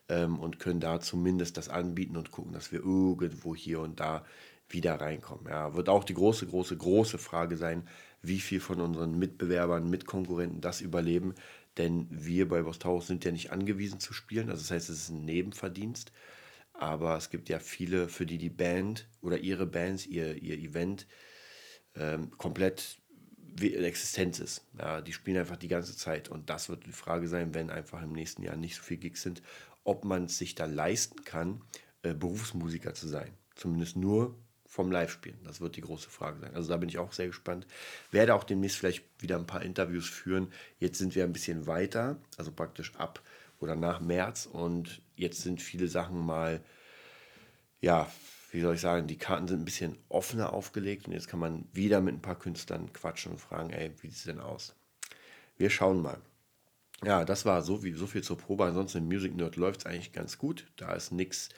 ähm, 0.08 0.38
und 0.38 0.58
können 0.58 0.80
da 0.80 1.00
zumindest 1.00 1.56
das 1.56 1.68
anbieten 1.68 2.16
und 2.16 2.30
gucken, 2.30 2.52
dass 2.52 2.72
wir 2.72 2.80
irgendwo 2.80 3.54
hier 3.54 3.80
und 3.80 4.00
da 4.00 4.24
wieder 4.68 5.00
reinkommen. 5.00 5.46
Ja, 5.48 5.74
wird 5.74 5.88
auch 5.88 6.04
die 6.04 6.14
große, 6.14 6.46
große, 6.46 6.76
große 6.76 7.18
Frage 7.18 7.56
sein, 7.56 7.88
wie 8.22 8.40
viel 8.40 8.60
von 8.60 8.80
unseren 8.80 9.18
Mitbewerbern, 9.18 9.88
Mitkonkurrenten 9.88 10.60
das 10.60 10.80
überleben. 10.80 11.34
Denn 11.78 12.06
wir 12.10 12.48
bei 12.48 12.62
Bostaurus 12.62 13.06
sind 13.06 13.24
ja 13.24 13.32
nicht 13.32 13.52
angewiesen 13.52 14.00
zu 14.00 14.12
spielen. 14.12 14.48
Also 14.48 14.62
das 14.62 14.70
heißt, 14.70 14.88
es 14.90 15.02
ist 15.04 15.10
ein 15.10 15.24
Nebenverdienst. 15.24 16.12
Aber 16.72 17.16
es 17.16 17.30
gibt 17.30 17.48
ja 17.48 17.58
viele, 17.58 18.08
für 18.08 18.26
die 18.26 18.38
die 18.38 18.50
Band 18.50 19.08
oder 19.20 19.38
ihre 19.38 19.66
Bands, 19.66 20.06
ihr, 20.06 20.42
ihr 20.42 20.58
Event 20.58 21.06
ähm, 21.94 22.30
komplett 22.36 22.98
Existenz 23.60 24.38
ist. 24.38 24.64
Ja, 24.78 25.00
die 25.00 25.12
spielen 25.12 25.38
einfach 25.38 25.56
die 25.56 25.68
ganze 25.68 25.96
Zeit. 25.96 26.28
Und 26.28 26.50
das 26.50 26.68
wird 26.68 26.86
die 26.86 26.92
Frage 26.92 27.28
sein, 27.28 27.54
wenn 27.54 27.70
einfach 27.70 28.02
im 28.02 28.12
nächsten 28.12 28.42
Jahr 28.42 28.56
nicht 28.56 28.76
so 28.76 28.82
viel 28.82 28.98
Gigs 28.98 29.22
sind, 29.22 29.42
ob 29.84 30.04
man 30.04 30.24
es 30.24 30.38
sich 30.38 30.54
da 30.54 30.66
leisten 30.66 31.24
kann, 31.24 31.62
äh, 32.02 32.14
Berufsmusiker 32.14 32.94
zu 32.94 33.08
sein. 33.08 33.32
Zumindest 33.54 33.96
nur 33.96 34.36
vom 34.66 34.90
Live-Spielen. 34.90 35.38
Das 35.44 35.60
wird 35.60 35.76
die 35.76 35.80
große 35.80 36.10
Frage 36.10 36.40
sein. 36.40 36.54
Also 36.54 36.68
da 36.68 36.76
bin 36.76 36.88
ich 36.88 36.98
auch 36.98 37.12
sehr 37.12 37.28
gespannt. 37.28 37.66
Werde 38.10 38.34
auch 38.34 38.44
demnächst 38.44 38.76
vielleicht 38.76 39.04
wieder 39.20 39.36
ein 39.36 39.46
paar 39.46 39.62
Interviews 39.62 40.08
führen. 40.08 40.52
Jetzt 40.78 40.98
sind 40.98 41.14
wir 41.14 41.24
ein 41.24 41.32
bisschen 41.32 41.66
weiter, 41.66 42.18
also 42.36 42.52
praktisch 42.52 42.94
ab 42.96 43.22
oder 43.58 43.74
nach 43.74 44.00
März. 44.00 44.46
Und 44.46 45.00
jetzt 45.14 45.40
sind 45.42 45.62
viele 45.62 45.88
Sachen 45.88 46.18
mal, 46.18 46.60
ja, 47.80 48.10
wie 48.50 48.60
soll 48.60 48.76
ich 48.76 48.80
sagen, 48.80 49.06
die 49.06 49.18
Karten 49.18 49.48
sind 49.48 49.60
ein 49.60 49.64
bisschen 49.64 49.98
offener 50.08 50.52
aufgelegt 50.52 51.06
und 51.06 51.12
jetzt 51.12 51.28
kann 51.28 51.40
man 51.40 51.66
wieder 51.72 52.00
mit 52.00 52.14
ein 52.14 52.22
paar 52.22 52.38
Künstlern 52.38 52.92
quatschen 52.92 53.32
und 53.32 53.38
fragen, 53.38 53.70
ey, 53.70 53.92
wie 54.00 54.08
sieht 54.08 54.18
es 54.18 54.24
denn 54.24 54.40
aus? 54.40 54.74
Wir 55.56 55.70
schauen 55.70 56.02
mal. 56.02 56.20
Ja, 57.04 57.24
das 57.24 57.44
war 57.44 57.62
so, 57.62 57.82
wie, 57.82 57.92
so 57.92 58.06
viel 58.06 58.22
zur 58.22 58.38
Probe. 58.38 58.64
Ansonsten 58.64 58.98
im 58.98 59.06
Music 59.06 59.34
Nerd 59.34 59.56
läuft 59.56 59.80
es 59.80 59.86
eigentlich 59.86 60.12
ganz 60.12 60.38
gut. 60.38 60.66
Da 60.76 60.94
ist 60.94 61.12
nichts 61.12 61.50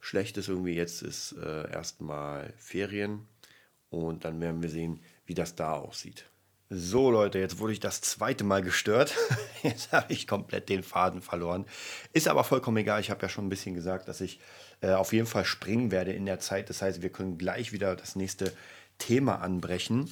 Schlechtes 0.00 0.48
irgendwie. 0.48 0.74
Jetzt 0.74 1.02
ist 1.02 1.32
äh, 1.32 1.70
erstmal 1.70 2.52
Ferien 2.56 3.26
und 3.90 4.24
dann 4.24 4.40
werden 4.40 4.62
wir 4.62 4.70
sehen, 4.70 5.00
wie 5.26 5.34
das 5.34 5.54
da 5.54 5.74
aussieht. 5.74 6.26
So 6.74 7.10
Leute, 7.10 7.38
jetzt 7.38 7.58
wurde 7.58 7.74
ich 7.74 7.80
das 7.80 8.00
zweite 8.00 8.44
Mal 8.44 8.62
gestört. 8.62 9.14
Jetzt 9.62 9.92
habe 9.92 10.10
ich 10.10 10.26
komplett 10.26 10.70
den 10.70 10.82
Faden 10.82 11.20
verloren. 11.20 11.66
Ist 12.14 12.28
aber 12.28 12.44
vollkommen 12.44 12.78
egal. 12.78 12.98
Ich 12.98 13.10
habe 13.10 13.20
ja 13.20 13.28
schon 13.28 13.44
ein 13.44 13.50
bisschen 13.50 13.74
gesagt, 13.74 14.08
dass 14.08 14.22
ich 14.22 14.40
äh, 14.80 14.92
auf 14.92 15.12
jeden 15.12 15.26
Fall 15.26 15.44
springen 15.44 15.90
werde 15.90 16.14
in 16.14 16.24
der 16.24 16.40
Zeit. 16.40 16.70
Das 16.70 16.80
heißt, 16.80 17.02
wir 17.02 17.10
können 17.10 17.36
gleich 17.36 17.72
wieder 17.72 17.94
das 17.94 18.16
nächste 18.16 18.54
Thema 18.96 19.42
anbrechen. 19.42 20.10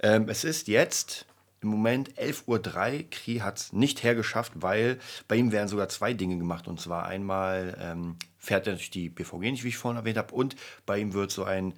Ähm, 0.00 0.28
es 0.28 0.44
ist 0.44 0.68
jetzt 0.68 1.24
im 1.62 1.70
Moment 1.70 2.10
11.03 2.18 2.44
Uhr. 2.46 3.10
Kri 3.10 3.38
hat 3.38 3.56
es 3.56 3.72
nicht 3.72 4.02
hergeschafft, 4.02 4.52
weil 4.56 4.98
bei 5.28 5.36
ihm 5.36 5.50
werden 5.50 5.68
sogar 5.68 5.88
zwei 5.88 6.12
Dinge 6.12 6.36
gemacht. 6.36 6.68
Und 6.68 6.78
zwar 6.78 7.06
einmal 7.06 7.74
ähm, 7.80 8.16
fährt 8.36 8.66
er 8.66 8.74
durch 8.74 8.90
die 8.90 9.08
BVG 9.08 9.50
nicht, 9.50 9.64
wie 9.64 9.68
ich 9.68 9.78
vorhin 9.78 9.96
erwähnt 9.96 10.18
habe, 10.18 10.34
und 10.34 10.56
bei 10.84 10.98
ihm 10.98 11.14
wird 11.14 11.30
so 11.30 11.44
ein 11.44 11.72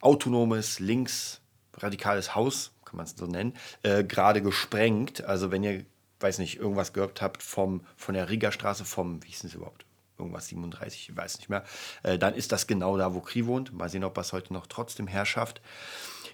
autonomes, 0.00 0.78
linksradikales 0.78 2.36
Haus 2.36 2.71
kann 2.92 2.98
man 2.98 3.06
es 3.06 3.16
so 3.16 3.26
nennen, 3.26 3.54
äh, 3.82 4.04
gerade 4.04 4.42
gesprengt. 4.42 5.24
Also 5.24 5.50
wenn 5.50 5.64
ihr, 5.64 5.84
weiß 6.20 6.38
nicht, 6.38 6.58
irgendwas 6.58 6.92
gehört 6.92 7.22
habt 7.22 7.42
vom, 7.42 7.80
von 7.96 8.14
der 8.14 8.28
Riga-Straße, 8.28 8.84
vom, 8.84 9.22
wie 9.22 9.28
hieß 9.28 9.44
es 9.44 9.54
überhaupt? 9.54 9.86
Irgendwas 10.18 10.48
37, 10.48 11.08
ich 11.08 11.16
weiß 11.16 11.38
nicht 11.38 11.48
mehr. 11.48 11.64
Äh, 12.02 12.18
dann 12.18 12.34
ist 12.34 12.52
das 12.52 12.66
genau 12.66 12.98
da, 12.98 13.14
wo 13.14 13.20
Kri 13.20 13.46
wohnt. 13.46 13.72
Mal 13.72 13.88
sehen, 13.88 14.04
ob 14.04 14.14
das 14.14 14.34
heute 14.34 14.52
noch 14.52 14.66
trotzdem 14.66 15.06
herrschaft. 15.06 15.62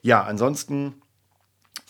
Ja, 0.03 0.25
ansonsten 0.25 1.01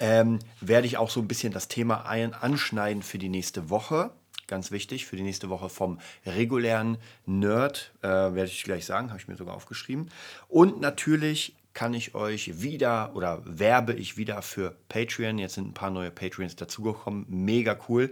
ähm, 0.00 0.38
werde 0.60 0.86
ich 0.86 0.98
auch 0.98 1.08
so 1.08 1.20
ein 1.20 1.28
bisschen 1.28 1.52
das 1.54 1.68
Thema 1.68 2.04
ein 2.04 2.34
anschneiden 2.34 3.02
für 3.02 3.18
die 3.18 3.30
nächste 3.30 3.70
Woche. 3.70 4.10
Ganz 4.46 4.70
wichtig, 4.70 5.06
für 5.06 5.16
die 5.16 5.22
nächste 5.22 5.48
Woche 5.48 5.70
vom 5.70 5.98
regulären 6.26 6.98
Nerd, 7.24 7.92
äh, 8.02 8.08
werde 8.08 8.44
ich 8.44 8.64
gleich 8.64 8.84
sagen, 8.84 9.08
habe 9.08 9.18
ich 9.18 9.28
mir 9.28 9.36
sogar 9.36 9.54
aufgeschrieben. 9.54 10.10
Und 10.46 10.80
natürlich 10.80 11.56
kann 11.78 11.94
ich 11.94 12.16
euch 12.16 12.60
wieder 12.60 13.12
oder 13.14 13.40
werbe 13.44 13.92
ich 13.92 14.16
wieder 14.16 14.42
für 14.42 14.74
Patreon. 14.88 15.38
Jetzt 15.38 15.54
sind 15.54 15.68
ein 15.68 15.74
paar 15.74 15.90
neue 15.90 16.10
Patreons 16.10 16.56
dazugekommen. 16.56 17.24
Mega 17.28 17.78
cool. 17.88 18.10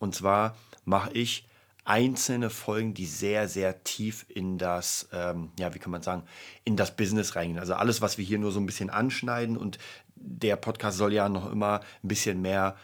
Und 0.00 0.16
zwar 0.16 0.56
mache 0.84 1.12
ich 1.12 1.46
einzelne 1.84 2.50
Folgen, 2.50 2.92
die 2.92 3.06
sehr, 3.06 3.46
sehr 3.46 3.84
tief 3.84 4.26
in 4.28 4.58
das, 4.58 5.08
ähm, 5.12 5.52
ja, 5.60 5.72
wie 5.76 5.78
kann 5.78 5.92
man 5.92 6.02
sagen, 6.02 6.24
in 6.64 6.76
das 6.76 6.96
Business 6.96 7.36
reingehen. 7.36 7.60
Also 7.60 7.74
alles, 7.74 8.00
was 8.02 8.18
wir 8.18 8.24
hier 8.24 8.40
nur 8.40 8.50
so 8.50 8.58
ein 8.58 8.66
bisschen 8.66 8.90
anschneiden 8.90 9.56
und 9.56 9.78
der 10.16 10.56
Podcast 10.56 10.98
soll 10.98 11.12
ja 11.12 11.28
noch 11.28 11.52
immer 11.52 11.82
ein 12.02 12.08
bisschen 12.08 12.42
mehr 12.42 12.74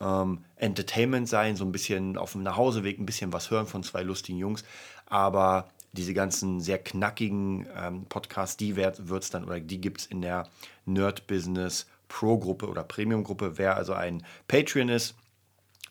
ähm, 0.00 0.44
Entertainment 0.56 1.28
sein, 1.28 1.54
so 1.54 1.64
ein 1.64 1.70
bisschen 1.70 2.18
auf 2.18 2.32
dem 2.32 2.42
Nachhauseweg, 2.42 2.98
ein 2.98 3.06
bisschen 3.06 3.32
was 3.32 3.52
hören 3.52 3.68
von 3.68 3.84
zwei 3.84 4.02
lustigen 4.02 4.38
Jungs. 4.38 4.64
Aber 5.06 5.68
diese 5.92 6.14
ganzen 6.14 6.60
sehr 6.60 6.78
knackigen 6.78 7.66
ähm, 7.76 8.04
Podcasts, 8.08 8.56
die 8.56 8.76
wird 8.76 8.98
es 8.98 9.30
dann 9.30 9.44
oder 9.44 9.60
die 9.60 9.80
gibt 9.80 10.02
es 10.02 10.06
in 10.06 10.20
der 10.20 10.48
Nerd 10.84 11.26
Business 11.26 11.86
Pro 12.08 12.38
Gruppe 12.38 12.68
oder 12.68 12.84
Premium 12.84 13.24
Gruppe. 13.24 13.58
Wer 13.58 13.76
also 13.76 13.92
ein 13.92 14.24
Patreon 14.48 14.88
ist, 14.88 15.14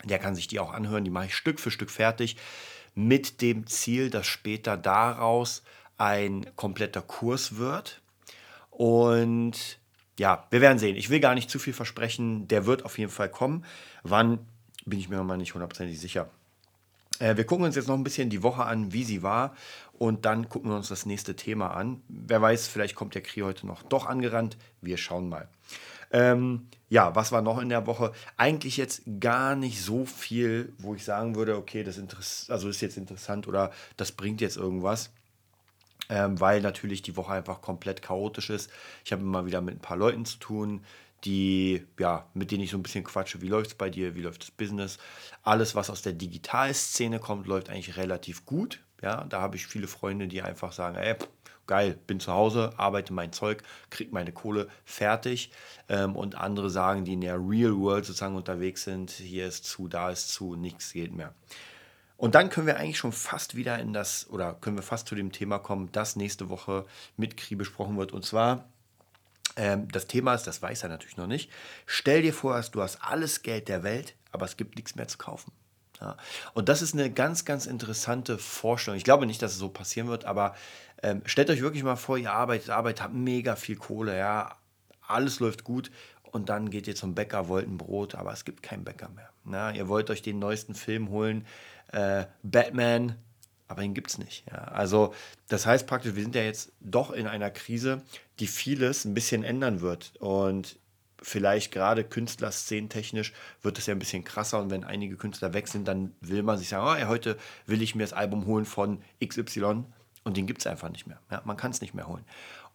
der 0.03 0.19
kann 0.19 0.35
sich 0.35 0.47
die 0.47 0.59
auch 0.59 0.73
anhören. 0.73 1.03
Die 1.03 1.11
mache 1.11 1.27
ich 1.27 1.35
Stück 1.35 1.59
für 1.59 1.71
Stück 1.71 1.91
fertig 1.91 2.37
mit 2.95 3.41
dem 3.41 3.67
Ziel, 3.67 4.09
dass 4.09 4.25
später 4.25 4.77
daraus 4.77 5.63
ein 5.97 6.45
kompletter 6.55 7.01
Kurs 7.01 7.57
wird. 7.57 8.01
Und 8.71 9.79
ja, 10.19 10.47
wir 10.49 10.61
werden 10.61 10.79
sehen. 10.79 10.95
Ich 10.95 11.09
will 11.09 11.19
gar 11.19 11.35
nicht 11.35 11.49
zu 11.49 11.59
viel 11.59 11.73
versprechen. 11.73 12.47
Der 12.47 12.65
wird 12.65 12.85
auf 12.85 12.97
jeden 12.97 13.11
Fall 13.11 13.29
kommen. 13.29 13.65
Wann 14.03 14.39
bin 14.85 14.99
ich 14.99 15.09
mir 15.09 15.21
mal 15.23 15.37
nicht 15.37 15.53
hundertprozentig 15.53 15.99
sicher. 15.99 16.29
Äh, 17.19 17.35
wir 17.35 17.45
gucken 17.45 17.65
uns 17.65 17.75
jetzt 17.75 17.87
noch 17.87 17.95
ein 17.95 18.03
bisschen 18.03 18.29
die 18.29 18.43
Woche 18.43 18.63
an, 18.63 18.93
wie 18.93 19.03
sie 19.03 19.21
war. 19.21 19.55
Und 19.97 20.25
dann 20.25 20.47
gucken 20.49 20.69
wir 20.69 20.77
uns 20.77 20.89
das 20.89 21.05
nächste 21.05 21.35
Thema 21.35 21.71
an. 21.71 22.01
Wer 22.07 22.41
weiß, 22.41 22.67
vielleicht 22.67 22.95
kommt 22.95 23.15
der 23.15 23.23
Krieg 23.23 23.43
heute 23.43 23.65
noch 23.65 23.83
doch 23.83 24.05
angerannt. 24.05 24.57
Wir 24.81 24.97
schauen 24.97 25.27
mal. 25.29 25.47
Ähm, 26.11 26.67
ja, 26.89 27.15
was 27.15 27.31
war 27.31 27.41
noch 27.41 27.59
in 27.59 27.69
der 27.69 27.85
Woche? 27.87 28.13
Eigentlich 28.37 28.77
jetzt 28.77 29.01
gar 29.19 29.55
nicht 29.55 29.81
so 29.81 30.05
viel, 30.05 30.73
wo 30.77 30.95
ich 30.95 31.03
sagen 31.03 31.35
würde, 31.35 31.57
okay, 31.57 31.83
das 31.83 31.97
ist, 31.97 32.49
also 32.49 32.69
ist 32.69 32.81
jetzt 32.81 32.97
interessant 32.97 33.47
oder 33.47 33.71
das 33.97 34.11
bringt 34.11 34.39
jetzt 34.39 34.57
irgendwas. 34.57 35.11
Ähm, 36.09 36.39
weil 36.39 36.61
natürlich 36.61 37.01
die 37.01 37.17
Woche 37.17 37.33
einfach 37.33 37.61
komplett 37.61 38.01
chaotisch 38.01 38.49
ist. 38.49 38.71
Ich 39.03 39.11
habe 39.11 39.23
immer 39.23 39.45
wieder 39.45 39.59
mit 39.59 39.75
ein 39.75 39.81
paar 39.81 39.97
Leuten 39.97 40.23
zu 40.23 40.37
tun, 40.37 40.85
die, 41.25 41.85
ja, 41.99 42.27
mit 42.33 42.51
denen 42.51 42.63
ich 42.63 42.71
so 42.71 42.77
ein 42.77 42.83
bisschen 42.83 43.03
quatsche, 43.03 43.41
wie 43.41 43.49
läuft 43.49 43.71
es 43.71 43.75
bei 43.75 43.89
dir, 43.89 44.15
wie 44.15 44.21
läuft 44.21 44.43
das 44.43 44.51
Business. 44.51 44.99
Alles, 45.43 45.75
was 45.75 45.89
aus 45.89 46.03
der 46.03 46.13
Digitalszene 46.13 47.19
kommt, 47.19 47.47
läuft 47.47 47.69
eigentlich 47.69 47.97
relativ 47.97 48.45
gut. 48.45 48.79
Ja, 49.01 49.25
da 49.25 49.41
habe 49.41 49.55
ich 49.55 49.67
viele 49.67 49.87
Freunde, 49.87 50.27
die 50.27 50.41
einfach 50.41 50.71
sagen, 50.71 50.95
ey, 50.95 51.15
geil, 51.67 51.97
bin 52.07 52.19
zu 52.19 52.31
Hause, 52.31 52.71
arbeite 52.77 53.13
mein 53.13 53.31
Zeug, 53.31 53.61
kriege 53.89 54.13
meine 54.13 54.31
Kohle 54.31 54.67
fertig. 54.85 55.51
Ähm, 55.89 56.15
und 56.15 56.35
andere 56.35 56.69
sagen, 56.69 57.05
die 57.05 57.13
in 57.13 57.21
der 57.21 57.35
Real 57.35 57.77
World 57.77 58.05
sozusagen 58.05 58.35
unterwegs 58.35 58.83
sind, 58.83 59.11
hier 59.11 59.47
ist 59.47 59.65
zu, 59.65 59.87
da 59.87 60.09
ist 60.09 60.29
zu, 60.29 60.55
nichts 60.55 60.93
geht 60.93 61.13
mehr. 61.13 61.33
Und 62.17 62.33
dann 62.33 62.49
können 62.49 62.65
wir 62.65 62.77
eigentlich 62.77 62.97
schon 62.97 63.11
fast 63.11 63.55
wieder 63.55 63.77
in 63.77 63.93
das, 63.93 64.27
oder 64.29 64.55
können 64.55 64.75
wir 64.75 64.83
fast 64.83 65.07
zu 65.07 65.13
dem 65.13 65.31
Thema 65.31 65.59
kommen, 65.59 65.91
das 65.91 66.15
nächste 66.15 66.49
Woche 66.49 66.85
mit 67.15 67.37
Kri 67.37 67.55
besprochen 67.55 67.97
wird. 67.97 68.11
Und 68.11 68.25
zwar 68.25 68.65
ähm, 69.55 69.87
das 69.91 70.07
Thema 70.07 70.33
ist, 70.33 70.47
das 70.47 70.61
weiß 70.61 70.83
er 70.83 70.89
natürlich 70.89 71.17
noch 71.17 71.27
nicht. 71.27 71.51
Stell 71.85 72.23
dir 72.23 72.33
vor, 72.33 72.59
du 72.71 72.81
hast 72.81 73.03
alles 73.03 73.43
Geld 73.43 73.67
der 73.67 73.83
Welt, 73.83 74.15
aber 74.31 74.45
es 74.45 74.57
gibt 74.57 74.75
nichts 74.75 74.95
mehr 74.95 75.07
zu 75.07 75.19
kaufen. 75.19 75.51
Ja. 76.01 76.17
Und 76.53 76.69
das 76.69 76.81
ist 76.81 76.93
eine 76.93 77.11
ganz, 77.11 77.45
ganz 77.45 77.65
interessante 77.65 78.37
Vorstellung. 78.37 78.97
Ich 78.97 79.03
glaube 79.03 79.25
nicht, 79.25 79.41
dass 79.41 79.53
es 79.53 79.57
so 79.57 79.69
passieren 79.69 80.07
wird, 80.07 80.25
aber 80.25 80.55
ähm, 81.01 81.21
stellt 81.25 81.49
euch 81.49 81.61
wirklich 81.61 81.83
mal 81.83 81.95
vor, 81.95 82.17
ihr 82.17 82.31
arbeitet, 82.31 82.69
arbeitet, 82.69 83.03
habt 83.03 83.13
mega 83.13 83.55
viel 83.55 83.75
Kohle, 83.75 84.17
ja, 84.17 84.55
alles 85.07 85.39
läuft 85.39 85.63
gut 85.63 85.91
und 86.23 86.49
dann 86.49 86.69
geht 86.69 86.87
ihr 86.87 86.95
zum 86.95 87.15
Bäcker, 87.15 87.47
wollt 87.47 87.67
ein 87.67 87.77
Brot, 87.77 88.15
aber 88.15 88.33
es 88.33 88.45
gibt 88.45 88.63
keinen 88.63 88.83
Bäcker 88.83 89.09
mehr. 89.09 89.29
Na, 89.43 89.73
ihr 89.73 89.87
wollt 89.87 90.09
euch 90.09 90.21
den 90.21 90.39
neuesten 90.39 90.75
Film 90.75 91.09
holen, 91.09 91.45
äh, 91.91 92.25
Batman, 92.43 93.15
aber 93.67 93.81
ihn 93.81 93.93
gibt 93.93 94.09
es 94.09 94.17
nicht. 94.17 94.43
Ja. 94.51 94.59
Also 94.65 95.13
das 95.47 95.65
heißt 95.65 95.87
praktisch, 95.87 96.15
wir 96.15 96.23
sind 96.23 96.35
ja 96.35 96.43
jetzt 96.43 96.71
doch 96.79 97.11
in 97.11 97.27
einer 97.27 97.49
Krise, 97.49 98.01
die 98.39 98.47
vieles 98.47 99.05
ein 99.05 99.13
bisschen 99.13 99.43
ändern 99.43 99.81
wird. 99.81 100.13
Und 100.19 100.77
vielleicht 101.21 101.71
gerade 101.71 102.03
künstlerszenentechnisch 102.03 103.33
wird 103.61 103.77
es 103.77 103.85
ja 103.85 103.93
ein 103.93 103.99
bisschen 103.99 104.23
krasser. 104.23 104.59
Und 104.59 104.69
wenn 104.69 104.83
einige 104.83 105.17
Künstler 105.17 105.53
weg 105.53 105.67
sind, 105.67 105.87
dann 105.87 106.15
will 106.21 106.43
man 106.43 106.57
sich 106.57 106.69
sagen, 106.69 106.85
oh, 106.85 107.07
heute 107.07 107.37
will 107.65 107.81
ich 107.81 107.95
mir 107.95 108.03
das 108.03 108.13
Album 108.13 108.45
holen 108.45 108.65
von 108.65 109.01
XY. 109.23 109.83
Und 110.23 110.37
den 110.37 110.47
gibt 110.47 110.61
es 110.61 110.67
einfach 110.67 110.89
nicht 110.89 111.07
mehr. 111.07 111.21
Ja, 111.31 111.41
man 111.45 111.57
kann 111.57 111.71
es 111.71 111.81
nicht 111.81 111.93
mehr 111.93 112.07
holen. 112.07 112.25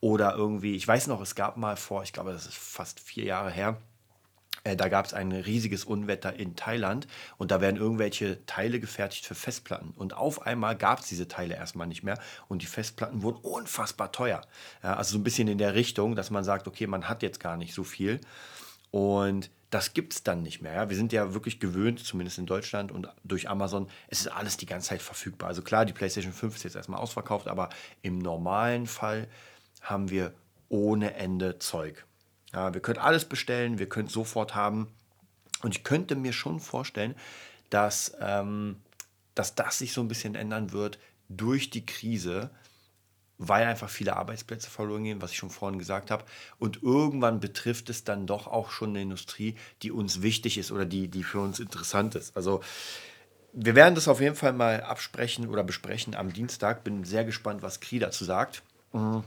Oder 0.01 0.35
irgendwie, 0.35 0.75
ich 0.75 0.89
weiß 0.89 1.07
noch, 1.07 1.21
es 1.21 1.35
gab 1.35 1.57
mal 1.57 1.77
vor, 1.77 2.03
ich 2.03 2.13
glaube, 2.13 2.33
das 2.33 2.47
ist 2.47 2.57
fast 2.57 2.99
vier 2.99 3.25
Jahre 3.25 3.51
her, 3.51 3.81
äh, 4.65 4.77
da 4.77 4.89
gab 4.89 5.07
es 5.07 5.15
ein 5.15 5.33
riesiges 5.33 5.85
Unwetter 5.85 6.35
in 6.35 6.57
Thailand 6.57 7.07
und 7.39 7.51
da 7.51 7.61
werden 7.61 7.77
irgendwelche 7.77 8.45
Teile 8.47 8.81
gefertigt 8.81 9.27
für 9.27 9.35
Festplatten. 9.35 9.93
Und 9.97 10.15
auf 10.15 10.47
einmal 10.47 10.77
gab 10.77 11.01
es 11.01 11.09
diese 11.09 11.29
Teile 11.29 11.55
erstmal 11.55 11.87
nicht 11.87 12.03
mehr 12.03 12.19
und 12.49 12.63
die 12.63 12.67
Festplatten 12.67 13.23
wurden 13.23 13.39
unfassbar 13.39 14.13
teuer. 14.13 14.43
Ja, 14.83 14.95
also 14.95 15.13
so 15.13 15.19
ein 15.19 15.25
bisschen 15.25 15.49
in 15.49 15.59
der 15.59 15.75
Richtung, 15.75 16.15
dass 16.15 16.31
man 16.31 16.45
sagt, 16.45 16.69
okay, 16.69 16.87
man 16.87 17.09
hat 17.09 17.23
jetzt 17.23 17.41
gar 17.41 17.57
nicht 17.57 17.75
so 17.75 17.85
viel. 17.85 18.21
Und 18.91 19.51
das 19.71 19.95
gibt 19.95 20.13
es 20.13 20.23
dann 20.23 20.43
nicht 20.43 20.61
mehr. 20.61 20.75
Ja? 20.75 20.91
Wir 20.91 20.97
sind 20.97 21.13
ja 21.13 21.33
wirklich 21.33 21.59
gewöhnt, 21.59 21.99
zumindest 22.05 22.39
in 22.39 22.47
Deutschland 22.47 22.93
und 22.93 23.09
durch 23.25 23.49
Amazon, 23.49 23.89
es 24.09 24.21
ist 24.21 24.29
alles 24.29 24.59
die 24.59 24.67
ganze 24.67 24.91
Zeit 24.91 25.03
verfügbar. 25.03 25.49
Also 25.49 25.63
klar, 25.63 25.87
die 25.87 25.95
PlayStation 25.95 26.33
5 26.33 26.57
ist 26.57 26.63
jetzt 26.65 26.77
erstmal 26.77 27.01
ausverkauft, 27.01 27.49
aber 27.49 27.71
im 28.03 28.19
normalen 28.19 28.87
Fall 28.87 29.29
haben 29.81 30.11
wir 30.11 30.35
ohne 30.69 31.15
Ende 31.15 31.59
Zeug. 31.59 32.05
Ja, 32.53 32.75
wir 32.75 32.81
können 32.81 32.99
alles 32.99 33.25
bestellen, 33.25 33.79
wir 33.79 33.89
können 33.89 34.09
es 34.09 34.13
sofort 34.13 34.55
haben. 34.55 34.89
Und 35.63 35.77
ich 35.77 35.85
könnte 35.85 36.17
mir 36.17 36.33
schon 36.33 36.61
vorstellen, 36.61 37.15
dass, 37.71 38.15
ähm, 38.21 38.81
dass 39.35 39.55
das 39.55 39.79
sich 39.79 39.93
so 39.93 40.01
ein 40.01 40.09
bisschen 40.09 40.35
ändern 40.35 40.73
wird 40.73 40.99
durch 41.29 41.71
die 41.71 41.87
Krise, 41.87 42.51
weil 43.39 43.67
einfach 43.67 43.89
viele 43.89 44.17
Arbeitsplätze 44.17 44.71
verloren 44.71 45.05
gehen, 45.05 45.23
was 45.23 45.33
ich 45.33 45.39
schon 45.39 45.51
vorhin 45.51 45.79
gesagt 45.79 46.11
habe. 46.11 46.25
Und 46.59 46.83
irgendwann 46.83 47.41
betrifft 47.41 47.91
es 47.91 48.05
dann 48.05 48.27
doch 48.27 48.47
auch 48.47 48.71
schon 48.71 48.91
eine 48.91 49.03
Industrie, 49.03 49.57
die 49.83 49.91
uns 49.91 50.23
wichtig 50.23 50.59
ist 50.59 50.71
oder 50.71 50.85
die, 50.85 51.09
die 51.09 51.25
für 51.25 51.41
uns 51.41 51.59
interessant 51.59 52.15
ist. 52.15 52.37
Also 52.37 52.61
wir 53.53 53.75
werden 53.75 53.95
das 53.95 54.09
auf 54.09 54.21
jeden 54.21 54.37
Fall 54.37 54.53
mal 54.53 54.83
absprechen 54.83 55.49
oder 55.49 55.65
besprechen 55.65 56.15
am 56.15 56.33
Dienstag. 56.33 56.85
Bin 56.85 57.05
sehr 57.05 57.25
gespannt, 57.25 57.63
was 57.63 57.81
Kri 57.81 57.99
dazu 57.99 58.25
sagt. 58.25 58.63
Mhm. 58.93 59.25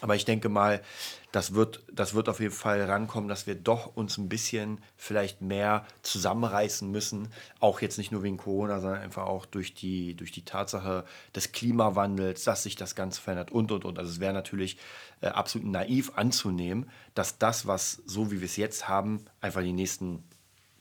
Aber 0.00 0.16
ich 0.16 0.24
denke 0.24 0.48
mal, 0.48 0.82
das 1.30 1.54
wird, 1.54 1.82
das 1.90 2.14
wird 2.14 2.28
auf 2.28 2.40
jeden 2.40 2.52
Fall 2.52 2.82
rankommen, 2.82 3.28
dass 3.28 3.46
wir 3.46 3.54
doch 3.54 3.96
uns 3.96 4.18
ein 4.18 4.28
bisschen 4.28 4.80
vielleicht 4.96 5.40
mehr 5.40 5.86
zusammenreißen 6.02 6.90
müssen. 6.90 7.28
Auch 7.60 7.80
jetzt 7.80 7.96
nicht 7.98 8.12
nur 8.12 8.22
wegen 8.22 8.36
Corona, 8.36 8.80
sondern 8.80 9.00
einfach 9.00 9.24
auch 9.24 9.46
durch 9.46 9.72
die, 9.72 10.14
durch 10.14 10.30
die 10.30 10.44
Tatsache 10.44 11.04
des 11.34 11.52
Klimawandels, 11.52 12.44
dass 12.44 12.64
sich 12.64 12.76
das 12.76 12.94
Ganze 12.94 13.20
verändert 13.20 13.50
und, 13.52 13.72
und, 13.72 13.84
und. 13.84 13.98
Also 13.98 14.10
es 14.10 14.20
wäre 14.20 14.32
natürlich 14.32 14.78
äh, 15.22 15.28
absolut 15.28 15.68
naiv 15.68 16.12
anzunehmen, 16.16 16.90
dass 17.14 17.38
das, 17.38 17.66
was 17.66 18.02
so 18.04 18.30
wie 18.30 18.40
wir 18.40 18.46
es 18.46 18.56
jetzt 18.56 18.88
haben, 18.88 19.24
einfach 19.40 19.62
die 19.62 19.72
nächsten 19.72 20.24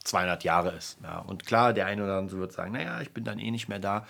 200 0.03 0.43
Jahre 0.43 0.71
ist. 0.71 0.97
Ja. 1.01 1.19
Und 1.19 1.45
klar, 1.45 1.73
der 1.73 1.85
eine 1.85 2.03
oder 2.03 2.17
andere 2.17 2.39
wird 2.39 2.51
sagen, 2.51 2.73
naja, 2.73 3.01
ich 3.01 3.11
bin 3.11 3.23
dann 3.23 3.39
eh 3.39 3.51
nicht 3.51 3.69
mehr 3.69 3.79
da. 3.79 4.05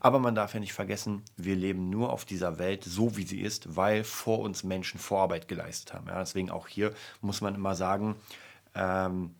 Aber 0.00 0.18
man 0.18 0.34
darf 0.34 0.54
ja 0.54 0.60
nicht 0.60 0.72
vergessen, 0.72 1.22
wir 1.36 1.56
leben 1.56 1.90
nur 1.90 2.12
auf 2.12 2.24
dieser 2.24 2.58
Welt 2.58 2.84
so, 2.84 3.16
wie 3.16 3.24
sie 3.24 3.40
ist, 3.40 3.76
weil 3.76 4.04
vor 4.04 4.40
uns 4.40 4.64
Menschen 4.64 4.98
Vorarbeit 4.98 5.48
geleistet 5.48 5.92
haben. 5.92 6.08
Ja. 6.08 6.18
Deswegen 6.18 6.50
auch 6.50 6.68
hier 6.68 6.94
muss 7.20 7.40
man 7.40 7.54
immer 7.54 7.74
sagen, 7.74 8.16
ähm, 8.74 9.34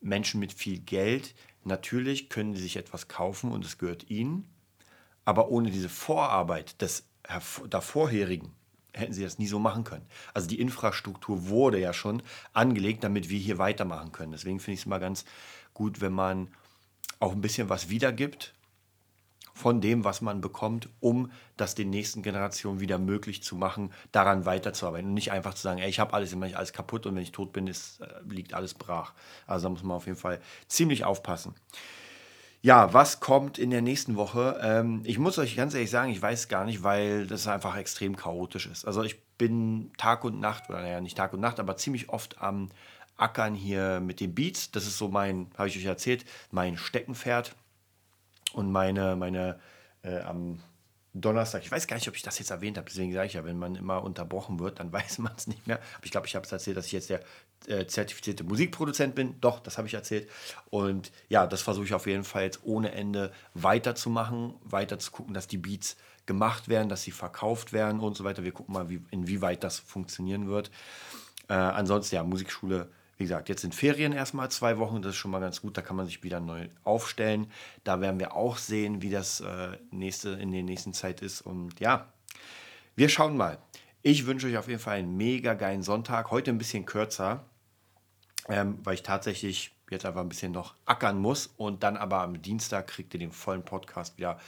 Menschen 0.00 0.40
mit 0.40 0.52
viel 0.52 0.78
Geld, 0.78 1.34
natürlich 1.64 2.28
können 2.28 2.54
sie 2.54 2.62
sich 2.62 2.76
etwas 2.76 3.08
kaufen 3.08 3.52
und 3.52 3.64
es 3.64 3.78
gehört 3.78 4.10
ihnen. 4.10 4.48
Aber 5.24 5.48
ohne 5.48 5.70
diese 5.70 5.88
Vorarbeit 5.88 6.80
des 6.80 7.08
davorherigen 7.68 8.52
hätten 8.96 9.12
sie 9.12 9.22
das 9.22 9.38
nie 9.38 9.46
so 9.46 9.58
machen 9.58 9.84
können. 9.84 10.06
Also 10.34 10.48
die 10.48 10.60
Infrastruktur 10.60 11.48
wurde 11.48 11.78
ja 11.78 11.92
schon 11.92 12.22
angelegt, 12.52 13.04
damit 13.04 13.28
wir 13.28 13.38
hier 13.38 13.58
weitermachen 13.58 14.12
können. 14.12 14.32
Deswegen 14.32 14.60
finde 14.60 14.74
ich 14.74 14.80
es 14.80 14.86
immer 14.86 14.98
ganz 14.98 15.24
gut, 15.74 16.00
wenn 16.00 16.12
man 16.12 16.48
auch 17.20 17.32
ein 17.32 17.40
bisschen 17.40 17.68
was 17.68 17.88
wiedergibt 17.88 18.54
von 19.56 19.80
dem, 19.80 20.04
was 20.04 20.20
man 20.20 20.42
bekommt, 20.42 20.90
um 21.00 21.30
das 21.56 21.74
den 21.74 21.88
nächsten 21.88 22.22
Generationen 22.22 22.78
wieder 22.78 22.98
möglich 22.98 23.42
zu 23.42 23.56
machen, 23.56 23.90
daran 24.12 24.44
weiterzuarbeiten 24.44 25.08
und 25.08 25.14
nicht 25.14 25.32
einfach 25.32 25.54
zu 25.54 25.62
sagen, 25.62 25.78
ey, 25.78 25.88
ich 25.88 25.98
habe 25.98 26.12
alles, 26.12 26.34
immer 26.34 26.54
alles 26.54 26.74
kaputt 26.74 27.06
und 27.06 27.14
wenn 27.14 27.22
ich 27.22 27.32
tot 27.32 27.54
bin, 27.54 27.66
ist, 27.66 28.00
äh, 28.02 28.06
liegt 28.28 28.52
alles 28.52 28.74
brach. 28.74 29.14
Also 29.46 29.64
da 29.64 29.70
muss 29.70 29.82
man 29.82 29.96
auf 29.96 30.06
jeden 30.06 30.18
Fall 30.18 30.40
ziemlich 30.68 31.04
aufpassen. 31.04 31.54
Ja, 32.62 32.92
was 32.92 33.20
kommt 33.20 33.58
in 33.58 33.70
der 33.70 33.82
nächsten 33.82 34.16
Woche? 34.16 34.58
Ähm, 34.62 35.02
ich 35.04 35.18
muss 35.18 35.38
euch 35.38 35.56
ganz 35.56 35.74
ehrlich 35.74 35.90
sagen, 35.90 36.10
ich 36.10 36.20
weiß 36.20 36.48
gar 36.48 36.64
nicht, 36.64 36.82
weil 36.82 37.26
das 37.26 37.46
einfach 37.46 37.76
extrem 37.76 38.16
chaotisch 38.16 38.66
ist. 38.66 38.86
Also 38.86 39.02
ich 39.02 39.22
bin 39.38 39.92
Tag 39.98 40.24
und 40.24 40.40
Nacht, 40.40 40.68
oder 40.68 40.80
naja, 40.80 41.00
nicht 41.00 41.16
Tag 41.16 41.32
und 41.32 41.40
Nacht, 41.40 41.60
aber 41.60 41.76
ziemlich 41.76 42.08
oft 42.08 42.40
am 42.40 42.70
Ackern 43.16 43.54
hier 43.54 44.00
mit 44.00 44.20
den 44.20 44.34
Beats. 44.34 44.70
Das 44.70 44.86
ist 44.86 44.98
so 44.98 45.08
mein, 45.08 45.50
habe 45.56 45.68
ich 45.68 45.76
euch 45.76 45.84
erzählt, 45.84 46.24
mein 46.50 46.76
Steckenpferd. 46.76 47.54
Und 48.52 48.72
meine, 48.72 49.16
meine 49.16 49.60
äh, 50.02 50.20
am 50.20 50.60
Donnerstag, 51.20 51.62
ich 51.62 51.70
weiß 51.70 51.86
gar 51.86 51.96
nicht, 51.96 52.08
ob 52.08 52.14
ich 52.14 52.22
das 52.22 52.38
jetzt 52.38 52.50
erwähnt 52.50 52.76
habe, 52.76 52.88
deswegen 52.88 53.12
sage 53.12 53.26
ich 53.26 53.32
ja, 53.34 53.44
wenn 53.44 53.58
man 53.58 53.74
immer 53.74 54.02
unterbrochen 54.02 54.58
wird, 54.58 54.80
dann 54.80 54.92
weiß 54.92 55.18
man 55.18 55.32
es 55.36 55.46
nicht 55.46 55.66
mehr. 55.66 55.78
Aber 55.96 56.04
ich 56.04 56.10
glaube, 56.10 56.26
ich 56.26 56.34
habe 56.34 56.44
es 56.44 56.52
erzählt, 56.52 56.76
dass 56.76 56.86
ich 56.86 56.92
jetzt 56.92 57.10
der 57.10 57.20
äh, 57.66 57.86
zertifizierte 57.86 58.44
Musikproduzent 58.44 59.14
bin. 59.14 59.40
Doch, 59.40 59.60
das 59.60 59.78
habe 59.78 59.88
ich 59.88 59.94
erzählt. 59.94 60.28
Und 60.70 61.10
ja, 61.28 61.46
das 61.46 61.62
versuche 61.62 61.86
ich 61.86 61.94
auf 61.94 62.06
jeden 62.06 62.24
Fall 62.24 62.42
jetzt 62.42 62.60
ohne 62.64 62.92
Ende 62.92 63.32
weiterzumachen, 63.54 64.54
weiter 64.62 64.98
zu 64.98 65.10
gucken, 65.10 65.34
dass 65.34 65.46
die 65.46 65.58
Beats 65.58 65.96
gemacht 66.26 66.68
werden, 66.68 66.88
dass 66.88 67.02
sie 67.02 67.12
verkauft 67.12 67.72
werden 67.72 68.00
und 68.00 68.16
so 68.16 68.24
weiter. 68.24 68.44
Wir 68.44 68.52
gucken 68.52 68.74
mal, 68.74 68.88
wie, 68.90 69.00
inwieweit 69.10 69.64
das 69.64 69.78
funktionieren 69.78 70.48
wird. 70.48 70.70
Äh, 71.48 71.54
ansonsten, 71.54 72.16
ja, 72.16 72.24
Musikschule 72.24 72.90
wie 73.16 73.24
gesagt, 73.24 73.48
jetzt 73.48 73.62
sind 73.62 73.74
Ferien 73.74 74.12
erstmal 74.12 74.50
zwei 74.50 74.78
Wochen, 74.78 75.00
das 75.00 75.12
ist 75.12 75.16
schon 75.16 75.30
mal 75.30 75.40
ganz 75.40 75.62
gut, 75.62 75.76
da 75.76 75.82
kann 75.82 75.96
man 75.96 76.06
sich 76.06 76.22
wieder 76.22 76.38
neu 76.40 76.68
aufstellen. 76.84 77.50
Da 77.82 78.00
werden 78.00 78.20
wir 78.20 78.34
auch 78.34 78.58
sehen, 78.58 79.00
wie 79.00 79.10
das 79.10 79.40
äh, 79.40 79.78
nächste, 79.90 80.30
in 80.30 80.52
der 80.52 80.62
nächsten 80.62 80.92
Zeit 80.92 81.22
ist. 81.22 81.40
Und 81.40 81.80
ja, 81.80 82.12
wir 82.94 83.08
schauen 83.08 83.36
mal. 83.36 83.58
Ich 84.02 84.26
wünsche 84.26 84.46
euch 84.46 84.56
auf 84.58 84.68
jeden 84.68 84.80
Fall 84.80 84.98
einen 84.98 85.16
mega 85.16 85.54
geilen 85.54 85.82
Sonntag. 85.82 86.30
Heute 86.30 86.50
ein 86.50 86.58
bisschen 86.58 86.84
kürzer, 86.84 87.44
ähm, 88.48 88.78
weil 88.84 88.94
ich 88.94 89.02
tatsächlich 89.02 89.74
jetzt 89.90 90.04
einfach 90.04 90.20
ein 90.20 90.28
bisschen 90.28 90.52
noch 90.52 90.74
ackern 90.84 91.18
muss. 91.18 91.46
Und 91.56 91.82
dann 91.82 91.96
aber 91.96 92.20
am 92.20 92.42
Dienstag 92.42 92.86
kriegt 92.86 93.14
ihr 93.14 93.20
den 93.20 93.32
vollen 93.32 93.64
Podcast 93.64 94.18
wieder. 94.18 94.38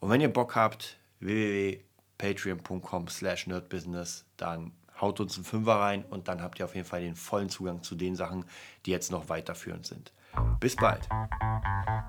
Und 0.00 0.10
wenn 0.10 0.20
ihr 0.20 0.32
Bock 0.32 0.54
habt, 0.54 0.98
www.patreon.com 1.20 3.08
slash 3.08 3.46
nerdbusiness, 3.46 4.26
dann 4.36 4.72
haut 5.02 5.20
uns 5.20 5.36
einen 5.36 5.44
Fünfer 5.44 5.74
rein 5.74 6.04
und 6.08 6.28
dann 6.28 6.40
habt 6.40 6.58
ihr 6.58 6.64
auf 6.64 6.74
jeden 6.74 6.86
Fall 6.86 7.02
den 7.02 7.16
vollen 7.16 7.50
Zugang 7.50 7.82
zu 7.82 7.94
den 7.94 8.16
Sachen, 8.16 8.46
die 8.86 8.92
jetzt 8.92 9.10
noch 9.10 9.28
weiterführend 9.28 9.84
sind. 9.84 10.12
Bis 10.60 10.76
bald. 10.76 11.06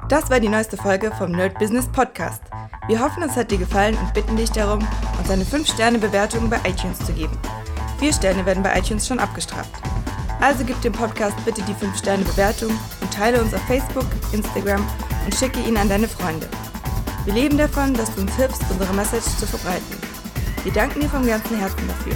Das 0.07 0.29
war 0.29 0.39
die 0.39 0.47
neueste 0.47 0.77
Folge 0.77 1.11
vom 1.11 1.31
Nerd 1.31 1.59
Business 1.59 1.91
Podcast. 1.91 2.43
Wir 2.87 2.99
hoffen, 3.01 3.23
es 3.23 3.35
hat 3.35 3.51
dir 3.51 3.57
gefallen 3.57 3.97
und 3.97 4.13
bitten 4.13 4.37
dich 4.37 4.51
darum, 4.51 4.87
uns 5.17 5.29
eine 5.29 5.43
5-Sterne-Bewertung 5.43 6.49
bei 6.49 6.57
iTunes 6.65 6.99
zu 6.99 7.11
geben. 7.13 7.37
Vier 7.99 8.13
Sterne 8.13 8.45
werden 8.45 8.63
bei 8.63 8.77
iTunes 8.77 9.07
schon 9.07 9.19
abgestraft. 9.19 9.71
Also 10.39 10.63
gib 10.65 10.79
dem 10.81 10.93
Podcast 10.93 11.35
bitte 11.45 11.61
die 11.63 11.73
5-Sterne-Bewertung 11.73 12.71
und 13.01 13.13
teile 13.13 13.41
uns 13.41 13.53
auf 13.53 13.61
Facebook, 13.61 14.05
Instagram 14.31 14.85
und 15.25 15.33
schicke 15.33 15.59
ihn 15.61 15.77
an 15.77 15.89
deine 15.89 16.07
Freunde. 16.07 16.47
Wir 17.25 17.33
leben 17.33 17.57
davon, 17.57 17.93
dass 17.93 18.13
du 18.13 18.21
uns 18.21 18.35
hilfst, 18.35 18.63
unsere 18.69 18.93
Message 18.93 19.37
zu 19.37 19.47
verbreiten. 19.47 19.97
Wir 20.63 20.73
danken 20.73 20.99
dir 20.99 21.09
vom 21.09 21.25
ganzen 21.25 21.57
Herzen 21.57 21.87
dafür. 21.87 22.15